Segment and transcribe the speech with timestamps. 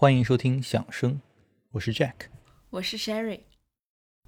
[0.00, 1.20] 欢迎收听响声，
[1.72, 2.14] 我是 Jack，
[2.70, 3.40] 我是 Sherry。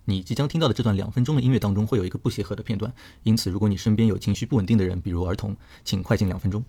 [0.05, 6.63] 你即将听到的这段两分钟的音乐当中会有一个不协和的片段，因此如果你身边有情绪不稳定的人，比如儿童，请快进两分钟。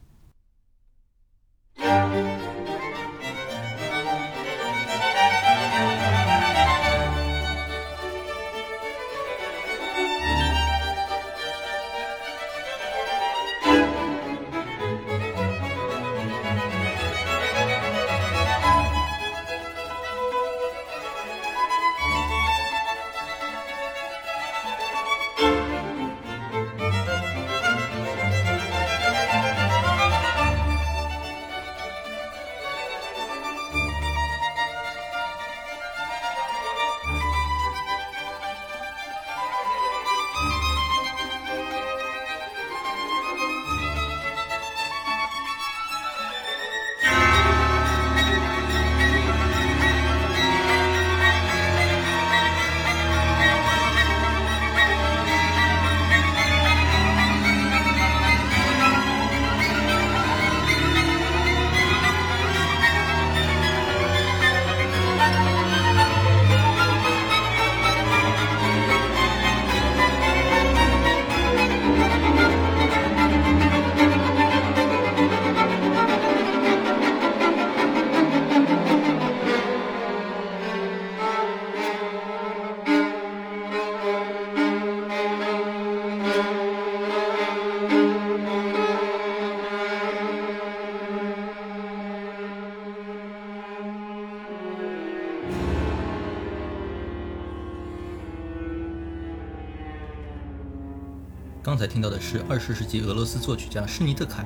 [101.94, 104.44] 听到的是二十世纪俄罗斯作曲家施尼特凯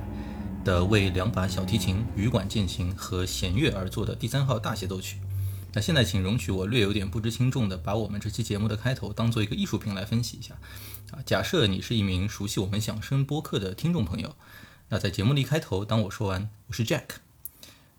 [0.65, 5.21] 的为两把小提琴、羽管键琴和弦乐而作的第三号大协奏曲。
[5.71, 10.55] 那现在请容许我略有点不知轻重的把我们这期节目的开头当做一个艺术品来分析一下。
[11.11, 14.35] 啊，假设你是一名熟悉我们响声播客的听众朋友，
[14.89, 17.05] 那在节目的一开头，当我说完我是 Jack，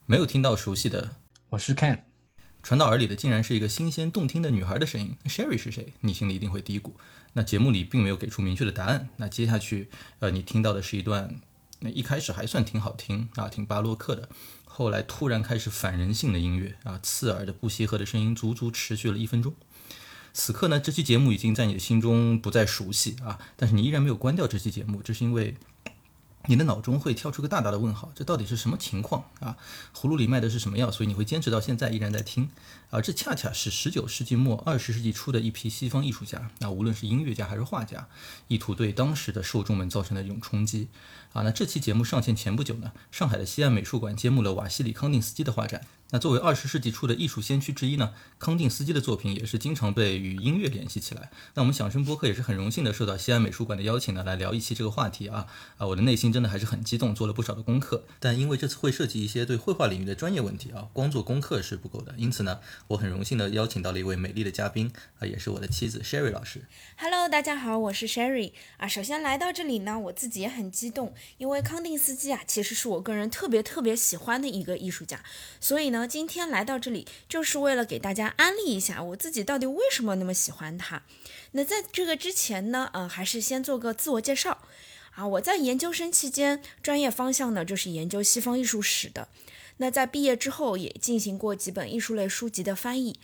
[0.05, 1.17] 没有听到熟悉的
[1.49, 2.01] 我是 Ken，
[2.63, 5.17] 传到耳里的竟然是一个新鲜动听的女孩的声音。
[5.25, 5.95] Sherry 是谁？
[6.03, 6.93] 你心里一定会嘀咕。
[7.35, 9.09] 那节目里并没有给出明确的答案。
[9.17, 11.37] 那接下去，呃，你听到的是一段，
[11.81, 14.29] 那一开始还算挺好听啊，挺巴洛克的，
[14.65, 19.55] 后来突然开始反人性的音乐啊，刺耳的不协和的声音，足足持续了一分钟。
[20.33, 25.57] 此刻呢，这期节目已经在你的心中不再熟悉啊，但是你依然没有关掉这期节目，这是因为。
[26.47, 29.57] 你的脑中会跳出个大大的问号，这到底是什么情况啊？
[29.95, 30.91] 葫芦里卖的是什么药？
[30.91, 32.49] 所以你会坚持到现在依然在听，
[32.91, 38.09] 啊，这恰恰是十九世纪末二十世纪初的一批西方艺术家，那无论是音乐家还是画家，
[38.47, 40.89] 意图对当时的受众们造成的一种冲击，
[41.35, 45.83] 啊，那这期节目上线前不久呢，上海的西岸美术馆揭幕了瓦西里康定斯基的画展。
[46.11, 51.31] 那作为二十世纪初的艺术先驱之一呢，康定斯基的作品也是经常被与音乐联系起来。
[51.53, 55.47] 那我们响声播客也是很荣幸的受到西安美术馆的邀请呢，来聊一期这个话题啊
[55.77, 58.07] 啊，我的内心真的还是很激动，做了不少的功课。
[58.19, 62.15] 但因为这次会涉及一些对绘画领域的专业问题啊，光做功课是不够的。
[62.17, 66.63] 因此呢，我很荣幸的邀请到了一位美丽的嘉宾啊，也是我的妻子 Sherry 老师。
[66.97, 68.89] Hello，大家好，我是 Sherry 啊。
[68.89, 75.23] 首先来到这里呢，我自己也很激动，因为康定斯基啊，其实是我个人特别特别喜欢的一个艺术家，
[75.61, 81.03] 所以呢，今天来到这里就是为了给大家安利一下我自己到底为什么那么喜欢它。
[81.53, 84.59] 那在这个之前呢，呃，还是先做个自我介绍
[85.13, 85.27] 啊。
[85.27, 89.29] 我在研究生期间，专业方向呢就是研究西方艺术史的。
[89.79, 93.19] 那在毕业之后，也进行过几本艺术类书籍的翻译。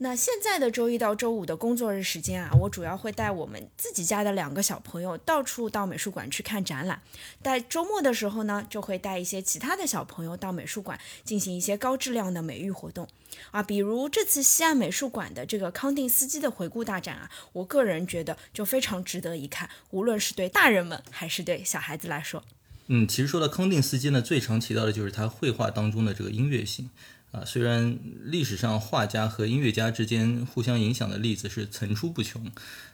[0.00, 7.02] 那现在的周一到周五的工作日时间啊，我主要会带我们自己家的两个小朋友到处到美术馆去看展览。
[7.42, 13.08] 在周末的时候呢，就会带一些其他的小朋友到美术馆进行一些高质量的美育活动
[13.50, 22.44] 啊，比如这次西岸美术馆的这个康定斯基的回顾大展啊，我个人觉得就非常值得一看，无论是对大人们还是对小孩子来说。
[22.86, 26.88] 嗯，其实说到康定斯基呢，最常提到的就是他绘画当中的这个音乐性。
[27.30, 32.50] 啊，虽然历史上画家和音乐家之间互相影响的例子是层出不穷，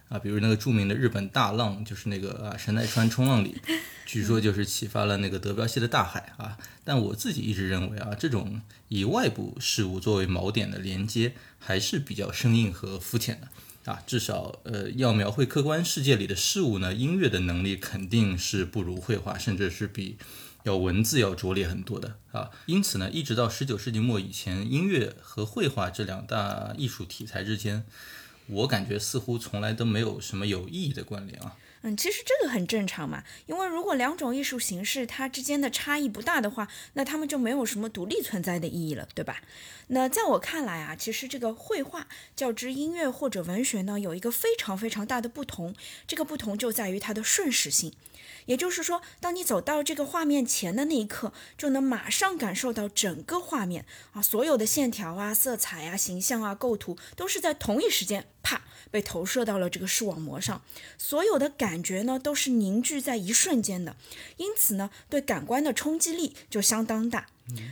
[0.09, 3.61] 啊，比如那个著名的日本大浪，就是那个啊神奈川冲浪里，
[4.05, 6.59] 据说就是启发了那个德彪西的大海啊。
[6.83, 14.03] 但我自己一直认为啊，这种以外部事物作为锚点的连接还是比较生硬和肤浅的啊。
[14.05, 20.17] 至少呃，要描绘客观世界里的事物呢，音乐的能力肯定是不如绘画，甚至是比。
[20.65, 27.85] 要文字要拙劣很多的啊，因此呢，一直到十九世纪末以前，音乐和绘画这两大艺术题材之间，
[28.47, 31.57] 我感觉似乎从来都没有什么有意义的关联啊。
[31.83, 39.43] 嗯，其实这个很正常嘛，因为如果两种艺术形式它之间的差异不大的话，那它们就没有什么独立存在的意义了，对吧？
[39.89, 45.75] 那在我看来啊，其实这个绘画较之音乐或者文学呢，有一个非常非常大的不同，
[46.07, 47.93] 这个不同就在于它的瞬时性。
[48.47, 60.63] 也就是说，当你走到这个画面前的那一刻，就能马上感受到整个画面啊，所有的线条啊、色彩啊、形象啊、构图，都是在同一时间啪被投射到了这个视网膜上，
[60.99, 63.97] 所有的感觉呢都是凝聚在一瞬间的，
[64.37, 67.27] 因此呢，对感官的冲击力就相当大。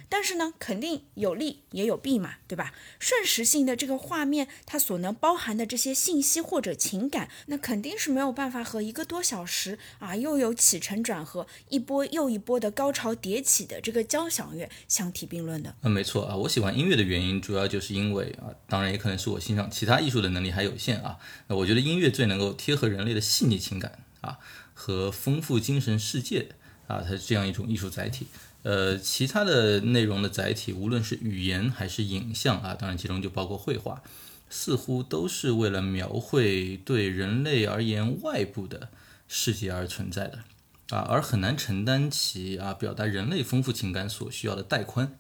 [0.09, 2.75] 但是呢，肯定有利也有弊嘛，对吧？
[2.99, 15.75] 瞬时性的这个画面，它所能包含的这些信息或者情感，那肯定是没有办法和一个多小时啊，又有起承转合，一波又一波的高潮迭起的这个交响乐相提并论的。
[15.81, 21.17] 嗯，没错啊，我喜欢音乐的原因，主要就是因为啊，当然也可能是我欣赏其他艺术的能力还有限啊。
[21.47, 24.39] 那我觉得音乐最能够贴合人类的细腻情感啊
[24.75, 26.49] 和丰富精神世界
[26.87, 28.27] 啊，它是这样一种艺术载体。
[28.63, 34.03] 呃，其他的内容的载体，无论是语言还是影像啊，当然其中就包括绘画，
[34.49, 38.89] 似乎都是为了描绘对人类而言外部的
[39.27, 40.39] 世界而存在的。
[40.91, 45.17] 啊，而很难承担起啊表达人类丰富情感所需要的带宽，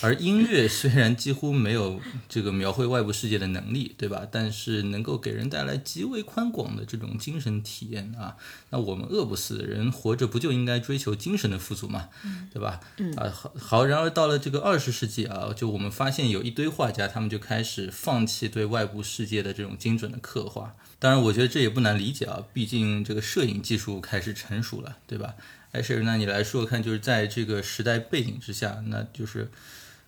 [0.00, 4.26] 而音乐虽然几乎没有这个描绘外部世界的能力，对吧？
[4.30, 8.36] 但是能够给人带来极为宽广的这种精神体验啊。
[8.70, 12.08] 那我们饿不死的人活着不就应该追求精神的富足嘛，
[12.52, 12.80] 对吧？
[13.16, 13.84] 啊，好，好。
[13.84, 20.76] 然而到了这个二十世纪啊，就我们发现有一堆画家，他们就开始放弃对外部世界的这种精准的刻画。
[21.00, 25.34] 当然，我觉得这也不难理解啊，毕竟这个摄影技术开始成熟了，对吧？
[25.72, 29.50] 哎，是，那你来说看，就是在这个时代背景之下，那就是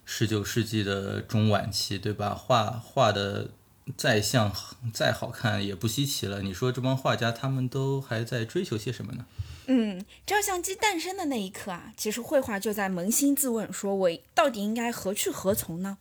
[0.04, 2.34] 十九世纪的中晚期，对吧？
[2.34, 3.48] 画画的
[3.96, 4.54] 再像
[4.92, 6.42] 再好看也不稀奇了。
[6.42, 9.24] 你说这帮画家他们都还在追求些什么呢？
[9.66, 15.98] 嗯，照相机诞生的那一刻啊，其实绘画就在扪心自问：说我到底应该何去何从呢？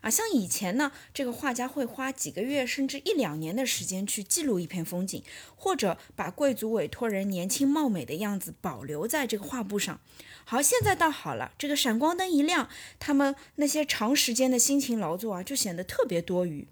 [0.00, 5.22] 啊，像以前呢，这个画家会花几个月甚至一两年的时间去记录一片风景，
[5.56, 10.00] 或者把贵族委托人年轻貌美的样子保留在这个画布上。
[10.44, 12.68] 好，现在倒好了，这个闪光灯一亮，
[12.98, 16.66] 他们那些长时间的辛勤劳作啊，就显得特别多余。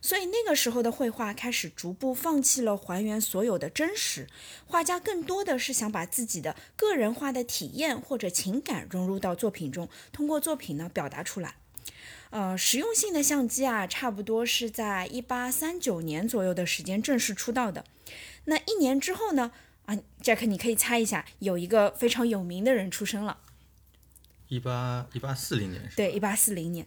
[0.00, 4.26] 所以那个时候的绘画开始逐步放弃了还原所有的真实，
[4.66, 11.56] 画家更多的是想把自己的个人化的体验或者情感融入到作品中，通过作品呢表达出来。
[12.34, 17.84] 呃，实用性的相机啊，差不多是在一八三九年左右的时间正式出道的。
[18.46, 19.52] 那一年之后呢？
[19.84, 23.38] 啊，Jack，你可以猜一下，有一个非常有名的人出生了。
[24.48, 25.94] 一八一八四零年是？
[25.94, 26.84] 对，一八四零年。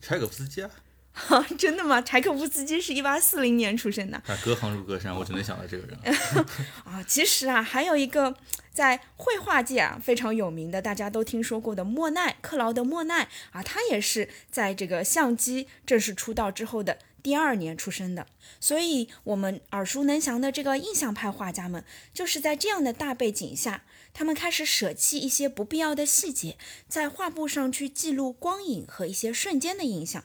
[0.00, 0.70] 柴可夫斯基啊。
[1.56, 2.02] 真的吗？
[2.02, 4.16] 柴可夫斯基是一八四零年出生的。
[4.26, 5.98] 啊，隔行如隔山，我只能想到这个人。
[6.84, 8.36] 啊，其实啊，还有一个
[8.72, 18.26] 在绘画界啊非常有名的，大家都听说过的莫奈，克劳德·莫奈啊，他也是在这个相机正式出道之后的第二年出生的。
[18.58, 26.56] 所以，我们耳熟能详的这个印象派画家们，就是在这样的大背景下，他们开始舍弃一些不必要的细节，
[26.88, 30.24] 在画布上去记录光影和一些瞬间的影响。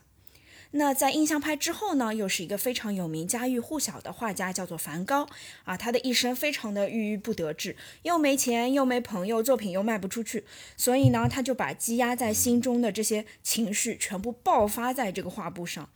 [0.72, 5.28] 那在印象派之后呢，又是一个非常有名、家喻户晓的画家，叫做梵高
[5.64, 5.76] 啊。
[5.76, 10.46] 他的一生非常的郁郁不得志，又没钱，又没朋友，作品又卖不出去，
[10.78, 15.90] 所以呢，他就把积压在心中的这些情绪全部爆发在这个画布上。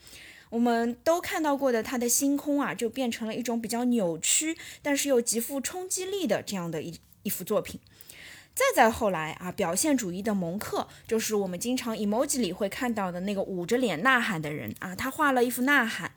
[0.50, 7.80] 我们都看到过的他的星空啊，就变成了一种比较扭曲，但是又极富冲击力的这样的一一幅作品。
[8.56, 16.12] 再再后来啊，表现主义的蒙克就是我们经常 emoji 里会看到的那个捂着脸呐喊的人啊，他画了一幅呐喊，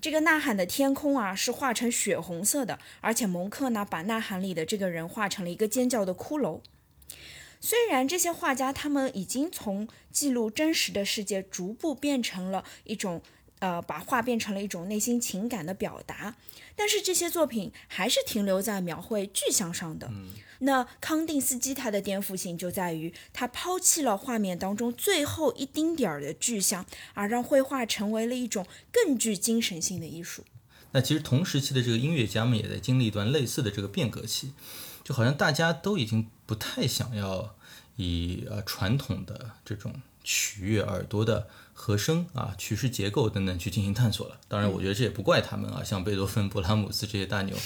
[0.00, 6.60] 这个呐喊的天空啊是画成血红色的，而且蒙克呢把呐喊里的这个人画成了一个尖叫的骷髅。
[7.60, 13.22] 虽然这些画家他们已经从记录真实的世界逐步变成了一种。
[13.60, 16.36] 呃，把画变成了一种内心情感的表达，
[16.76, 20.10] 但是这些作品还是停留在描绘具象上的。
[20.60, 30.44] 那康定斯基他的颠覆性就在于，他抛弃了画面当中最后一丁点儿的具象，而让绘画成为了一种更具精神性的艺术。
[30.92, 34.52] 那其实同时期的这个音乐家们也在经历一段类似的这个变革期，
[35.04, 37.56] 就好像大家都已经不太想要
[37.96, 41.48] 以呃传统的这种取悦耳朵的。
[41.80, 44.40] 和声啊，曲式结构等等去进行探索了。
[44.48, 47.56] 当然，我觉得这也不怪他们啊，像贝多芬、 勃拉姆斯这些大牛，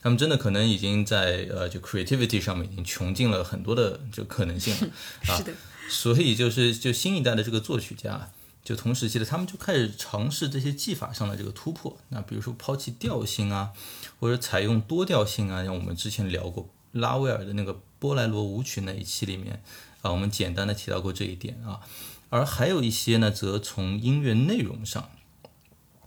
[0.00, 4.88] 他们真的可能已经在呃，就 creativity 上面已经穷尽了很多的这个可能性了
[5.28, 5.36] 啊。
[5.36, 5.52] 是的。
[5.88, 8.30] 所以就是就新一代的这个作曲家，
[8.64, 11.98] 就同时期的，他们就开始尝试这些技法上的这个突破。
[12.10, 13.72] 那比如说抛弃调性啊，
[14.20, 19.60] 或者采用多调性啊，像我们之前聊过拉威尔的那个波莱罗舞曲那一期里面
[20.02, 21.80] 啊，我们简单的提到过这一点啊。
[22.28, 25.10] 而还有一些呢，则从音乐内容上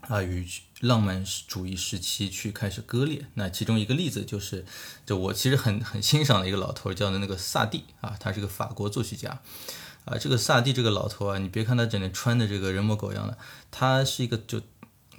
[0.02, 0.46] 啊与
[0.80, 3.26] 浪漫主义时期去开始割裂。
[3.34, 4.64] 那其中一个例子就是，
[5.04, 9.40] 就我其实很很欣赏的一个老头，叫的那个萨蒂啊，他是个法国作曲家。
[10.06, 13.36] 啊，这个萨蒂这个老头啊，你别看他整天穿的这个人模狗样的，
[13.70, 14.62] 他是一个就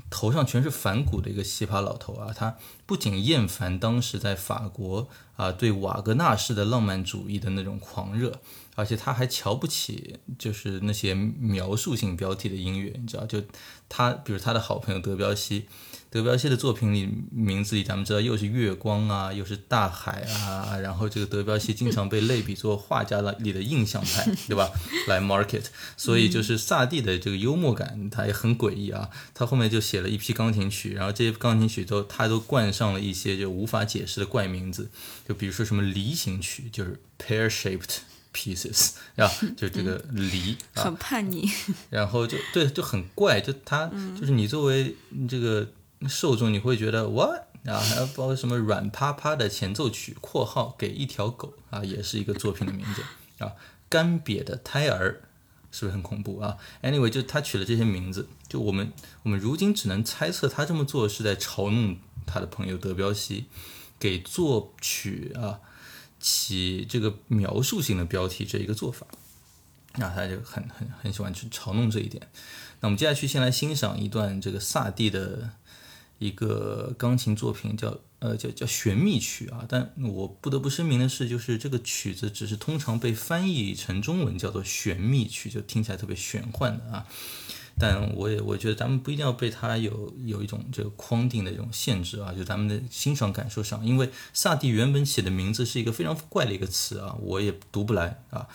[0.10, 2.34] 头上全是反骨的一个奇葩老头啊。
[2.36, 8.42] 他不仅厌烦当时在法国啊对瓦格纳式的浪漫主义的那种狂热，
[8.76, 13.26] 而且他还瞧不起就是那些描述性标题的音乐，你知道？
[13.26, 13.42] 就
[13.90, 15.66] 他，比如他的好朋友德彪西。
[16.10, 24.70] 德彪西的作品里名字里，咱们知道又是月光啊，又是大海啊，然后这个德彪西经常被类比作画家的里的印象派，对吧？
[25.08, 25.64] 来 market，
[25.96, 29.10] 所以就是萨蒂的这个幽默感，他也很诡异啊。
[29.34, 34.92] 他后面就写了一批钢琴曲，然后这些钢琴曲都他都冠上了一些就无法解释的怪名字，
[35.26, 38.00] 就比如说什么梨形曲，就是 pear-shaped
[38.34, 41.50] pieces， 啊，就这个梨，很叛逆，
[41.90, 44.96] 然后就对，就很怪，就他就是你作为
[45.30, 45.68] 这个。
[46.10, 53.04] 受众你会觉得 what 啊，还有包括什么软趴趴的前奏曲（括号给一条狗）啊，也是一个作品的名字
[53.46, 53.54] 啊。
[53.88, 55.22] 干瘪的胎儿
[55.72, 63.46] 是不是很恐怖啊？Anyway，就他取了这些名字，就我们我们如今只能猜测他这么做是在嘲弄他的朋友德彪西，
[64.00, 65.60] 给作曲啊
[66.22, 69.06] 起这个描述性的标题这一个做法。
[69.96, 72.26] 那他就很很很喜欢去嘲弄这一点。
[72.80, 75.50] 那我们接下去先来欣赏一段这个萨蒂的。
[76.22, 87.08] 一个钢琴作品叫呃叫叫玄秘曲啊，但我不得不声明的是，就是这个曲子只是通常被翻译成中文叫做玄秘曲，就听起来特别玄幻的啊。
[87.80, 98.48] 但我也我觉得咱们不一定要被它有有一种这个框定的这种限制啊，就咱们的欣赏感受上，因为萨蒂原本起的名字是一个非常怪的一个词啊，我也读不来啊，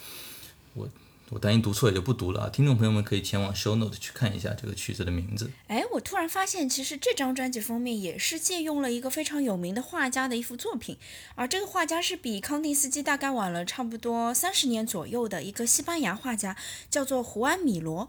[0.75, 0.89] 我。
[1.31, 2.49] 我担心读错也就不读了啊！
[2.49, 5.51] 听众朋友们可以前往 show note 去看一下这个曲子的名字。
[5.67, 10.97] 哎，我突然发现，其实这张专辑封面也是借用了一个非常有名的画家的一幅作品，
[11.35, 16.57] 而这个画家是比康定斯基大概晚了差不多三十年左右的一个西班牙画家，
[16.89, 18.09] 叫做胡安米罗。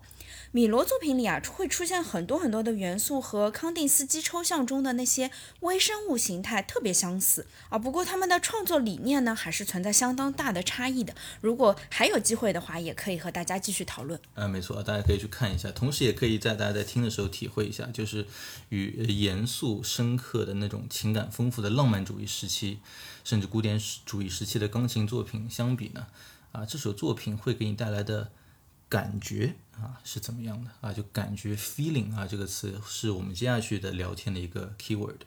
[0.52, 7.78] 米罗作品里啊，会出现很多很多的元素和康定斯基抽象中的那些微生物形态特别相似啊。
[7.78, 11.14] 不过他们的创作理念呢，还是存在相当大的差异的。
[11.42, 14.20] 如果还有机会的话，也可以和大家继续讨论。
[14.36, 18.26] 啊，没错，大家可以去看一下，同时也可以在大家在听的时候体会一下，就是
[18.70, 22.80] 与严肃深刻的那种情感丰富的浪漫主义时期，
[23.24, 26.08] 甚至古典主义时期的钢琴作品相比呢，
[26.54, 28.30] 啊，这首作品会给你带来的
[28.88, 29.56] 感觉。
[29.82, 30.92] 啊，是怎么样的啊？
[30.92, 35.18] 就感觉 feeling 啊，这个词是我们接下去的聊天的一个 keyword。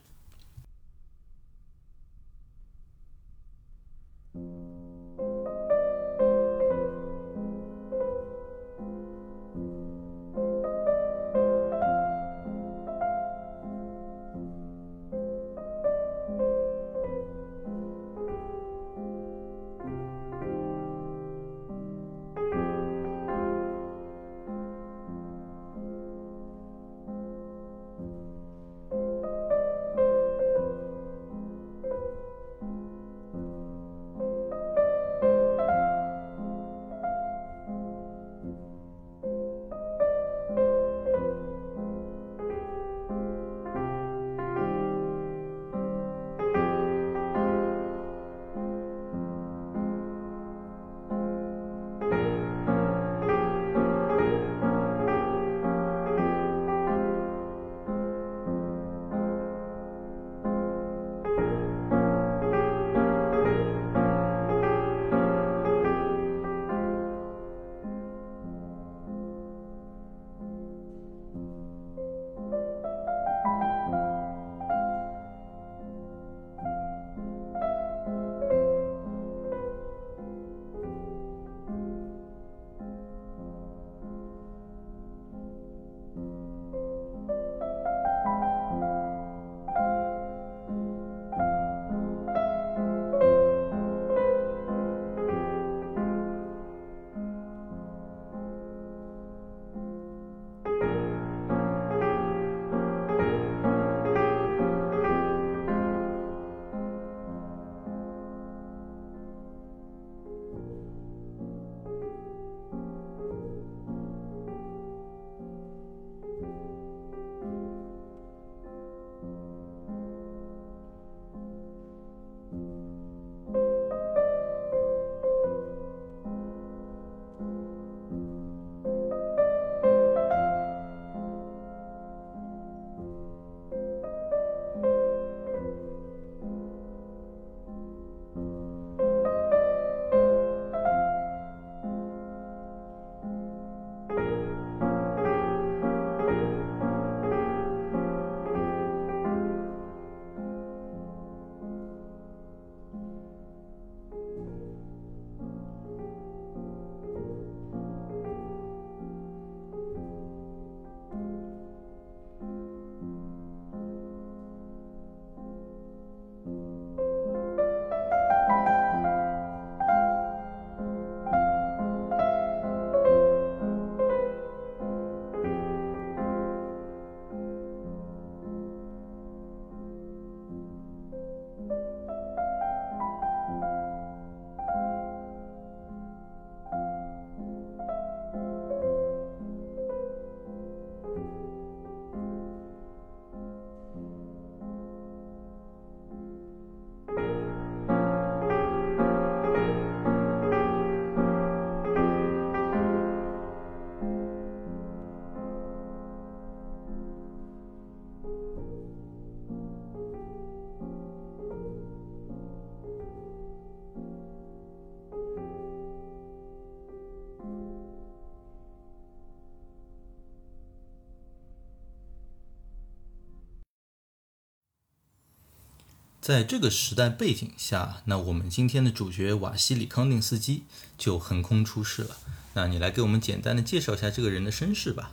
[226.20, 230.64] 在这个时代背景下，那我们今天的主角瓦西里康定斯基
[230.98, 232.18] 就横空出世了。
[232.52, 235.12] 那你来给我们简单的介绍一下这个人的身世吧。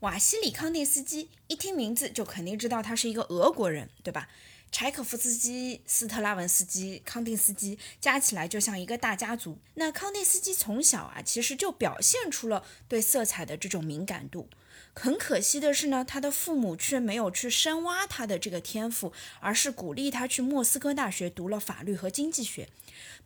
[0.00, 4.28] 瓦西里康定斯基一听名字就肯定知道他是一个俄国人，对吧？
[4.70, 9.58] 柴可夫斯基、斯特拉文斯基、康定斯基加起来就像一个大家族。
[9.74, 14.48] 那康定斯基从小啊，其实就表现出了对色彩的这种敏感度。
[14.94, 22.68] 很可惜的是呢，他的父母却没有去深挖他的这个天赋，而是鼓励他去莫斯科大学读了法律和经济学。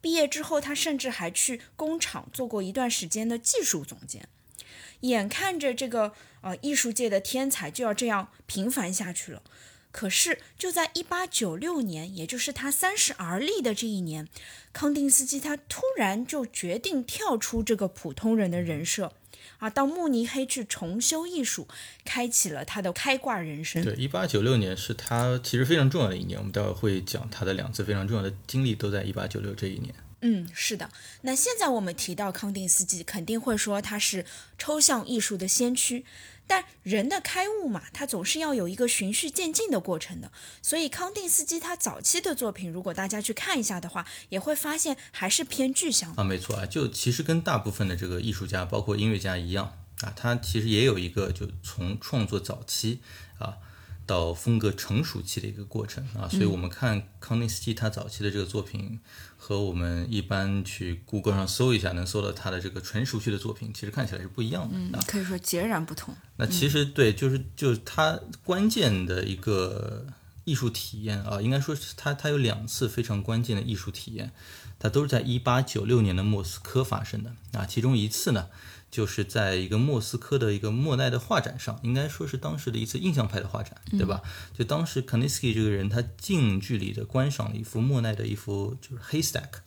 [0.01, 4.27] 毕业之后，他甚至还去工厂做过一段时间的技术总监。
[5.01, 9.43] 眼看着这个呃艺术界的天才就要这样平凡下去了。
[9.91, 14.29] 可是，就在一八九六年，也就是他三十而立的这一年，
[14.73, 19.13] 康定斯基他突然就决定跳出这个普通人的人设，
[19.59, 21.69] 啊，到慕尼黑去重修艺术，
[22.05, 23.85] 开启了他的开挂人生。
[23.85, 29.95] 对，一八九六年是他其实非常重要的一年，我们待会儿会讲他的两次非常重要的经历都在一八九六这一年。
[30.21, 30.91] 嗯，是的。
[31.23, 34.25] 那现在我们提到康定斯基，肯定会说他是
[34.59, 36.05] 抽象艺术的先驱。
[36.49, 40.33] 但人的开悟嘛，他总是要有一个循序渐进的过程的。
[40.61, 46.25] 所以康定斯基他早期的作品，如果大家去看一下的话，也会发现还是偏具象啊。
[46.25, 53.01] 没错啊，就其实跟大部分的这个艺术家，包括音乐家一样啊，他其实也有一个就从创作早期
[53.39, 53.59] 啊。
[54.09, 59.01] 到风格成熟期的一个过程啊，所以我们看康定斯基他早期的这个作品，
[59.41, 66.15] 和我们一般去 Google 上搜一下能搜到他的这个纯熟悉的作品，其实看起来是不一样的嗯，可以说截然不同。
[66.37, 70.05] 那其实对，就是就是他关键的一个
[70.45, 74.33] 艺术体验啊，应该说是他他有两次非常关键的艺术体验，
[74.79, 78.49] 它都是在一八九六年的莫斯科发生的啊，其中一次呢。
[78.91, 84.23] 就是在一个莫斯科的一个莫奈的画展上，应该说是当时的一次印象派的画展，对吧？
[84.57, 89.61] 就当时 k a n i s k y 这个人，他近距离的观赏了一幅莫奈的一幅就是 haystack，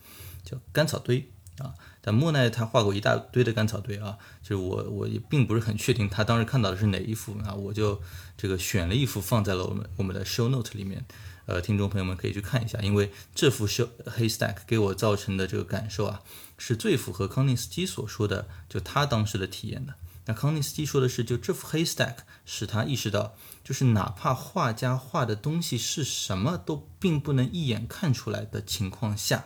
[0.44, 1.74] 叫干草堆啊。
[2.04, 8.02] 但莫奈他画过一大堆的干草堆啊，就是我我也并不是很确定他当时看到的是哪一幅啊，我就
[8.36, 11.06] 这个选了一幅放在了我们我们的 show note 里面，
[11.46, 16.22] 呃，听众朋友们可以去看一下，因为这幅 show haystack 给我造成的这个感受啊。
[16.64, 19.96] 是最符合康定斯基所说的，就他当时的体验的。
[20.26, 29.46] 那康定斯基说的是，就这幅黑 stack 使他意识到，就是哪怕画家画的东西是什么，都并不能一眼看出来的情况下，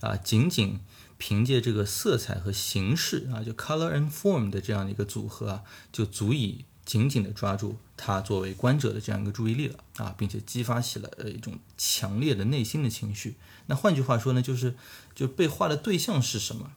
[0.00, 0.80] 啊，仅仅
[1.18, 6.64] 凭借这个色彩和形式啊，就 color and form 的这样的一个组合啊，就足以。
[6.88, 13.34] 紧紧地抓住他作为观者的这样一个注意力了啊，并且激发起了呃一种强烈的内心的情绪。
[13.66, 14.74] 那换句话说呢，就是
[15.14, 16.72] 就被画的对象是什么，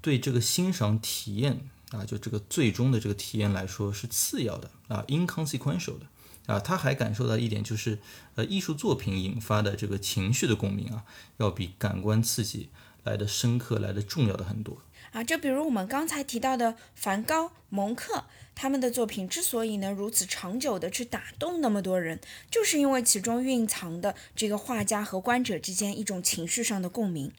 [0.00, 6.06] 对这个欣赏体验啊，就这个最终的这个体验来说是次要的啊，inconsequential 的
[6.46, 6.60] 啊。
[6.60, 7.98] 他还感受到一点就是，
[8.36, 11.02] 呃，艺术作品引发的这个情绪的共鸣啊，
[11.38, 12.68] 要比感官刺激
[13.02, 14.78] 来的深刻，来的重要的很多。
[15.12, 22.18] 啊，就比如我们刚才提到的梵高、蒙克，他们的作品之所以能如此长久的去打动那么多人，
[22.50, 27.30] 就是因为其中蕴藏的这个画家和观者之间一种情绪上的共鸣。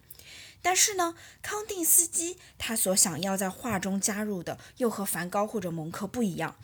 [0.62, 6.55] 但是呢，康定斯基他所想要在画中加入的，又和梵高或者蒙克不一样。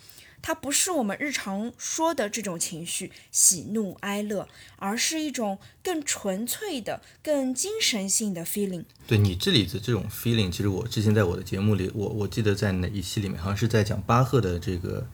[0.41, 4.47] 它不是我们日常说的这种情绪，喜怒哀乐，
[4.78, 8.86] 而是一种更纯粹的、更精神性的 feeling。
[9.06, 15.08] 对你这里的这种 feeling，其实我之前在我的节目里，我我记得在哪一期里面，好像是在讲巴赫的这个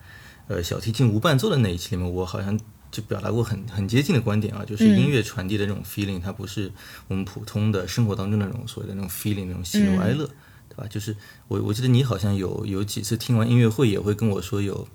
[0.48, 2.58] 呃小提琴无伴奏的那一期里面，我好像
[2.90, 6.70] 就表达过很很接近的观点啊，就是音乐传递的这种 feeling，它不是
[7.08, 10.26] 我们普通的生活当中那种所谓的那种 feeling，那种喜怒哀乐，
[10.68, 10.86] 对吧？
[10.88, 11.16] 就是
[11.48, 14.86] 我我记得你好像有有几次听完音乐会也会跟我说有。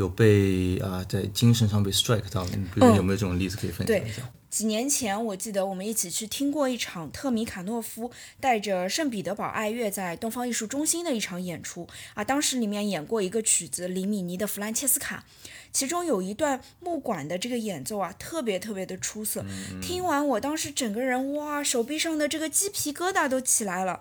[0.00, 4.22] 有被啊，在精神上被 strike 到，你比如有没有这种例子可以分享一下？
[4.48, 8.10] 几年前，我记得我们一起去听过一场特米卡诺夫
[8.40, 12.24] 带着圣彼得堡爱乐在东方艺术中心的一场演出啊。
[12.24, 15.24] 当时里面演过一个曲子，里米尼的弗兰切斯卡，
[15.70, 19.44] 其中有一段木管的这个演奏啊，特别特别的出色。
[19.80, 24.00] 听完，我当时整个人哇，手臂上的这个鸡皮疙瘩都起来了。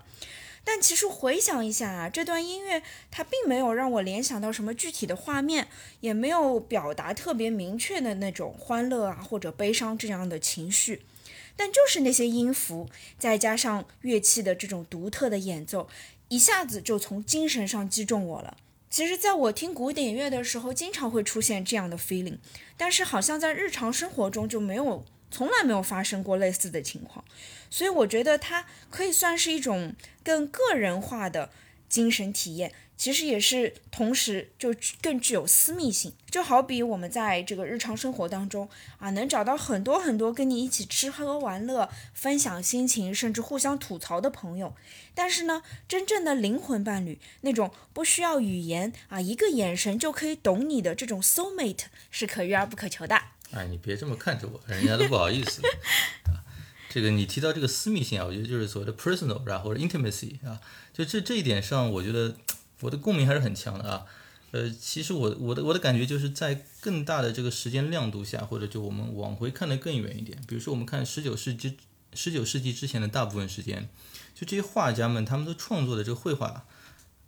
[0.72, 5.68] 但其实回想一下啊，这段音乐它并没有让我联想到什么具体的画面，
[6.02, 11.02] 也没有表达特别明确的那种欢乐啊或者悲伤这样的情绪，
[11.56, 15.90] 但就是那些音符，再加上乐器的这种独特的演奏，
[16.28, 18.56] 一下子就从精神上击中我了。
[18.92, 22.38] 其实，在我听古典乐的时候，经常会出现这样的 feeling，
[22.78, 25.04] 但是好像在日常生活中就没有。
[25.32, 27.24] 从来没有发生过类似的情况，
[27.70, 29.94] 所以我觉得它可以算是一种
[30.30, 31.50] 更个人化的
[31.88, 44.76] 精神体验，其实也是同时就更具有私密性，就好比我们在这个日常生活当中啊，能找到很多很多跟你一起吃喝玩乐、分享心情，甚至互相吐槽的朋友。
[45.16, 53.20] 但是呢，真正的灵魂伴侣，那种不需要语言啊，一个眼神就可以懂你的这种 soul mate，是可遇而不可求的。
[53.52, 55.64] 哎，你别这么看着我，人家都不好意思。
[56.90, 60.60] 这个你提到这个私密性啊，我觉得就是所谓的 personal，然后或者 intimacy 啊，
[60.92, 62.36] 就这这一点上，我觉得。
[62.82, 64.06] 我的共鸣还是很强的啊，
[64.52, 71.76] 呃，其实我我的我的感觉就是在更大的这个时间亮度下，或者就我们往回看得更远一点，比如说我们看十九世纪
[72.14, 73.90] 十九世纪之前的大部分时间，
[74.34, 76.66] 就这些画家们他们都创作的这个绘画，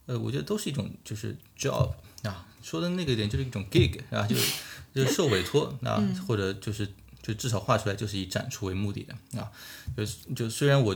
[0.06, 1.92] 呃，我觉得都是一种就是 job
[2.24, 4.54] 啊，说的那个点就是一种 gig 啊，就是
[4.96, 6.88] 就是受委托啊，或者就是
[7.22, 9.52] 就至少画出来就是以展出为目的的啊，
[9.96, 10.96] 就就虽然我。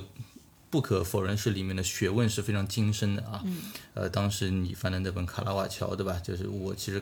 [0.67, 3.41] 不可否认是里面的学问是非常精深的啊，
[3.93, 6.19] 呃，当时你翻的那本卡拉瓦乔，对吧？
[6.21, 7.01] 就是我其实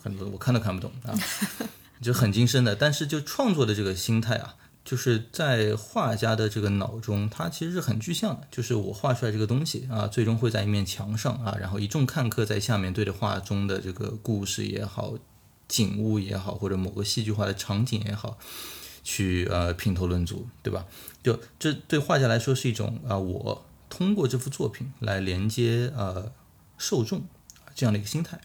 [0.00, 1.10] 很多我看都看不懂啊，
[2.00, 2.76] 就很精深的。
[2.76, 8.46] 但是就创作的这个心态啊，就是在画家的这个脑中，它其实是很具象的。
[8.52, 15.14] 就是我画出来这个东西啊，最终会在一面墙上啊，然后一众看客在下面对着画中的这个故事也好、
[15.72, 18.38] 景物也好，或者某个戏剧化的场景也好。
[19.04, 20.86] 去呃评头论足，对吧？
[21.24, 26.30] 就这对画家来说是一种啊，我通过这幅作品来连接呃
[26.78, 27.26] 受众
[27.74, 28.40] 这样的一个心态。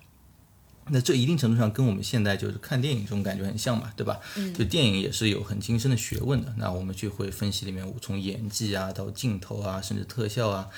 [0.89, 4.19] 那这一定程度上跟我们现在就是看电影这种感觉很像嘛，对吧？
[4.35, 4.51] 嗯。
[4.55, 6.51] 就电影也是有很精深的学问的。
[6.57, 10.69] 那我们就会分析里面从演技啊到镜头啊，甚至特效啊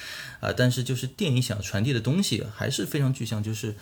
[0.41, 3.77] 啊，但是就是电影想传递的东西还是非常具象，就是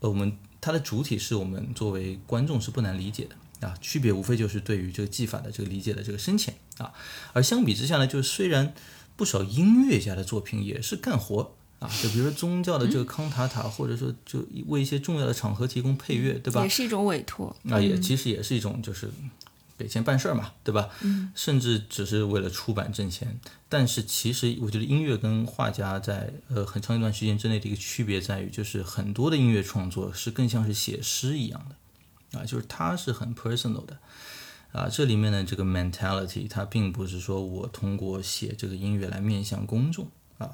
[0.00, 3.36] 呃我们它的主体是我们作为观众是不难理解的。
[3.66, 6.92] 啊，区别无非就是对于这个技法的这个理解的这个深浅啊，
[7.32, 8.74] 而相比之下呢，就是虽然
[9.16, 16.62] 不少音乐家的作品也是干活啊，就比如说宗教的这个康塔塔，或者说就为一些重要的场合提供配乐，对吧？
[16.64, 17.56] 也是一种委托。
[17.70, 19.10] 啊，也其实也是一种就是
[19.76, 20.88] 给钱办事儿嘛，对吧？
[21.02, 21.32] 嗯。
[21.34, 31.76] 甚至只是为了出版挣钱，但是其实我觉得音乐跟画家在呃很长一段时间之内的一个区别在于，就是很多的音乐创作是更像是写诗一样的。
[32.32, 33.98] 啊，就是它是很 personal 的，
[34.72, 40.50] 啊，这里面的这个 mentality，它并不是说我通过写这个音乐来面向公众啊，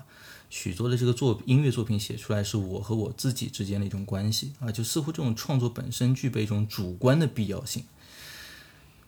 [0.51, 7.85] 许多的这个作音乐作品写出来是我和我自己之间的一种关系啊，就似乎这种创作本身具备一种主观的必要性，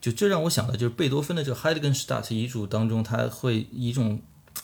[0.05, 4.21] 就这让我想到就是贝多芬的这个 Heiligenstadt 遗嘱当中，他会一种。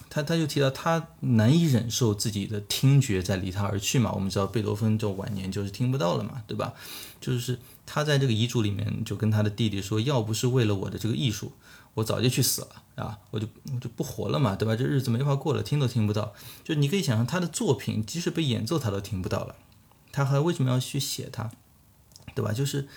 [0.09, 6.73] 他他就提到他难以忍受自己的听觉在离他而去嘛，我们知道贝多芬就晚年就是听不到了嘛，对吧？
[7.21, 11.53] 就是他在这个遗嘱里面就跟他的弟弟说，要不是为了我的这个艺术，
[11.95, 12.69] 我早就去死了
[13.05, 14.77] 啊，我就我就不活了嘛，对吧？
[14.77, 16.35] 这日子没法过了，听都听不到。
[16.63, 19.57] 就你可以想象他的作品，即使被演奏他都听不到了，
[20.13, 21.51] 他还为什么要去写它，
[22.35, 22.53] 对吧？
[22.53, 22.89] 就是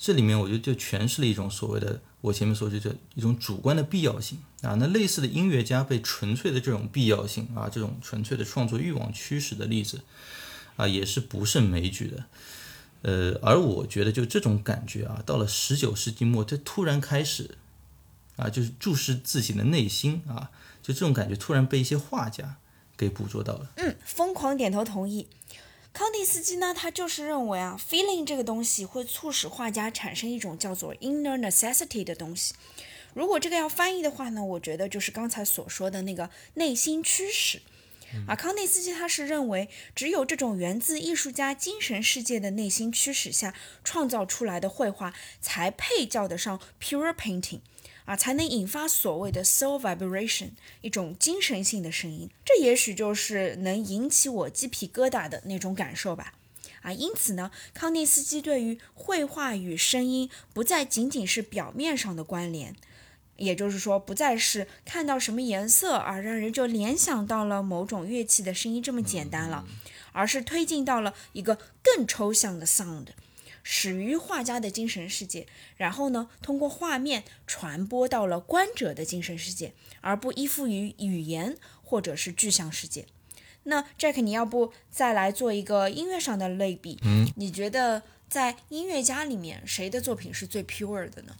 [0.00, 2.00] 这里面我觉得就诠释了一种所谓的。
[2.22, 2.76] 我前面说的
[3.14, 10.02] 一种主观的必要性啊，那类似的音乐家被纯粹的这种必要性啊，这种纯粹的创作欲望驱使的例子
[10.76, 12.24] 啊，也是不胜枚举的。
[13.00, 17.56] 呃，而我觉得就这种感觉啊，到了十九世纪末，它突然开始
[18.36, 20.50] 啊，就是注视自己的内心啊，
[20.82, 22.56] 就这种感觉突然被一些画家
[22.98, 23.70] 给捕捉到了。
[23.76, 25.26] 嗯，疯狂点头同意。
[25.92, 32.54] 康定斯基呢，他就是认为啊，feeling 这个东西会促使画家产生一种叫做 inner necessity 的东西。
[33.12, 37.60] 如果这个要翻译的话呢，我觉得就是刚才所说的那个内心驱使。
[38.26, 47.60] 啊，康定斯基他是认为，只有这种源自艺术家精神世界的内心驱使下创造出来的绘画，才配叫得上 pure painting。
[48.10, 50.48] 啊，才能引发所谓的 soul vibration，
[50.80, 52.28] 一种精神性的声音。
[52.44, 56.34] 这也许就是能引起我鸡皮疙瘩的那种感受吧。
[56.82, 62.74] 啊，因此呢，康定斯基对于绘画与声音不再仅仅是表面上的关联，
[63.36, 69.64] 也就是说，不再是看到什么颜色而让人就联想到了某种乐器的声音这么简单了，
[70.10, 73.06] 而是推进到了一个更抽象的 sound。
[73.62, 75.46] 始于画家的精神世界，
[75.76, 83.06] 然后呢，通过画面传播到了观者的精神世界，而不依附于语言或者是具象世界。
[83.64, 86.98] 那 Jack，你要不再来做一个音乐上的类比？
[87.02, 91.36] 嗯，你觉得在音乐家里面，谁的作品是最 pure 的呢？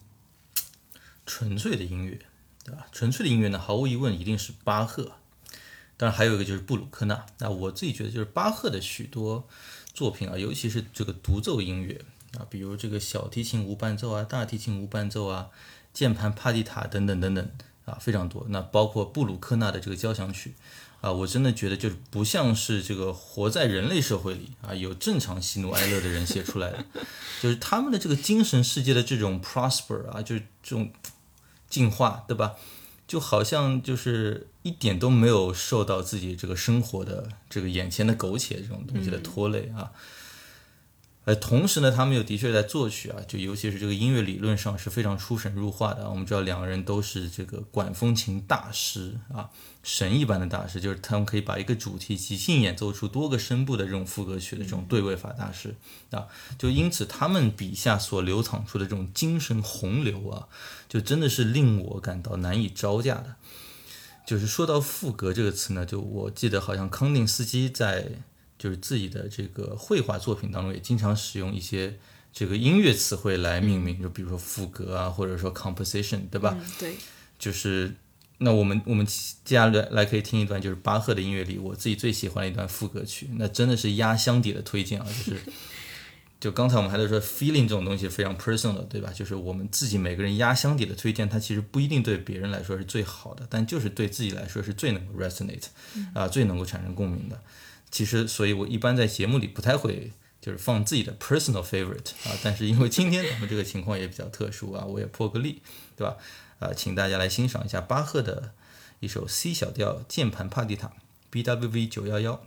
[1.24, 2.18] 纯粹的音乐，
[2.64, 2.86] 对吧？
[2.92, 5.12] 纯粹的音乐呢，毫无疑问一定是巴赫。
[5.96, 7.26] 当然，还有一个就是布鲁克纳。
[7.38, 9.48] 那我自己觉得，就是巴赫的许多。
[9.92, 12.00] 作品啊，尤其是这个独奏音乐
[12.38, 15.48] 啊，比如这个小提琴无伴奏啊，大提琴无伴奏啊，
[15.92, 17.50] 键盘帕蒂塔等等等等
[17.84, 18.46] 啊，非常多。
[18.50, 20.54] 那包括布鲁克纳的这个交响曲
[21.00, 26.84] 啊，我真的觉得就是不像是这个活在人类社会里啊有正常喜怒哀乐的人写出来的，
[27.40, 30.90] 就是他们的这个精神世界的这种 prosper 啊，就是这种
[31.68, 32.54] 进化，对吧？
[33.08, 39.90] 就好像就是一点都没有受到自己这个生活的这个眼前的苟且这种东西的拖累啊。
[41.26, 46.08] 呃，同时呢，他们又的确在作曲啊，就尤其是这个音乐理论上是非常出神入化的。
[46.08, 49.50] 我们知道两个人都是这个管风琴大师啊，
[49.82, 55.76] 神一般的大师，就是他们可以把一个主题即兴演奏出多个声部的这种副歌曲的这种对位法大师
[56.10, 56.26] 啊。
[56.58, 60.48] 就因此，他们笔下所流淌出的这种精神洪流啊，
[60.88, 63.36] 就真的是令我感到难以招架的。
[64.26, 68.22] 就是说到副歌这个词呢，就我记得好像康定斯基在。
[68.60, 71.96] 就是自己的这个绘画作品当中，也经常使用一些
[72.30, 76.54] 这个音乐词汇来命名，就比如说副歌啊，或者说 composition，对吧？
[76.78, 76.94] 对。
[77.38, 77.96] 就是
[78.36, 85.06] 那我们我们接下来来可以听一段，就是巴赫的音乐里我自己最喜欢的一段副歌曲，那真的是压箱底的推荐啊！
[85.06, 85.40] 就是
[86.38, 89.10] 就刚才我们还在说 feeling 这种东西非常 personal，对吧？
[89.14, 95.64] 就是我们自己每个人压箱底的推荐，它其实不一定对别人来说是最好的，但就是对自己来说是最能够 resonate
[96.14, 97.38] 啊，最能够产生共鸣的。
[97.90, 105.60] 其实，所以我一般在节目里不太会就是放自己的 personal favorite 啊，但是因为今天咱们这个情况也比较特殊啊，我也破个例，
[105.96, 106.16] 对吧？
[106.60, 108.52] 啊，请大家来欣赏一下巴赫的
[109.00, 110.92] 一首 C 小调键盘帕蒂塔
[111.32, 112.42] BWV 九幺幺。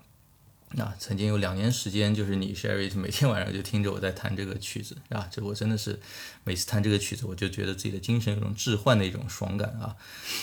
[0.76, 6.00] 那曾经有两年时间，就是你 Sherry 每天晚上就听着我在弹这个曲子啊，这我真的是
[6.44, 9.96] 每次弹这个曲子，我就觉得自己的精神有种置换的一种爽感啊。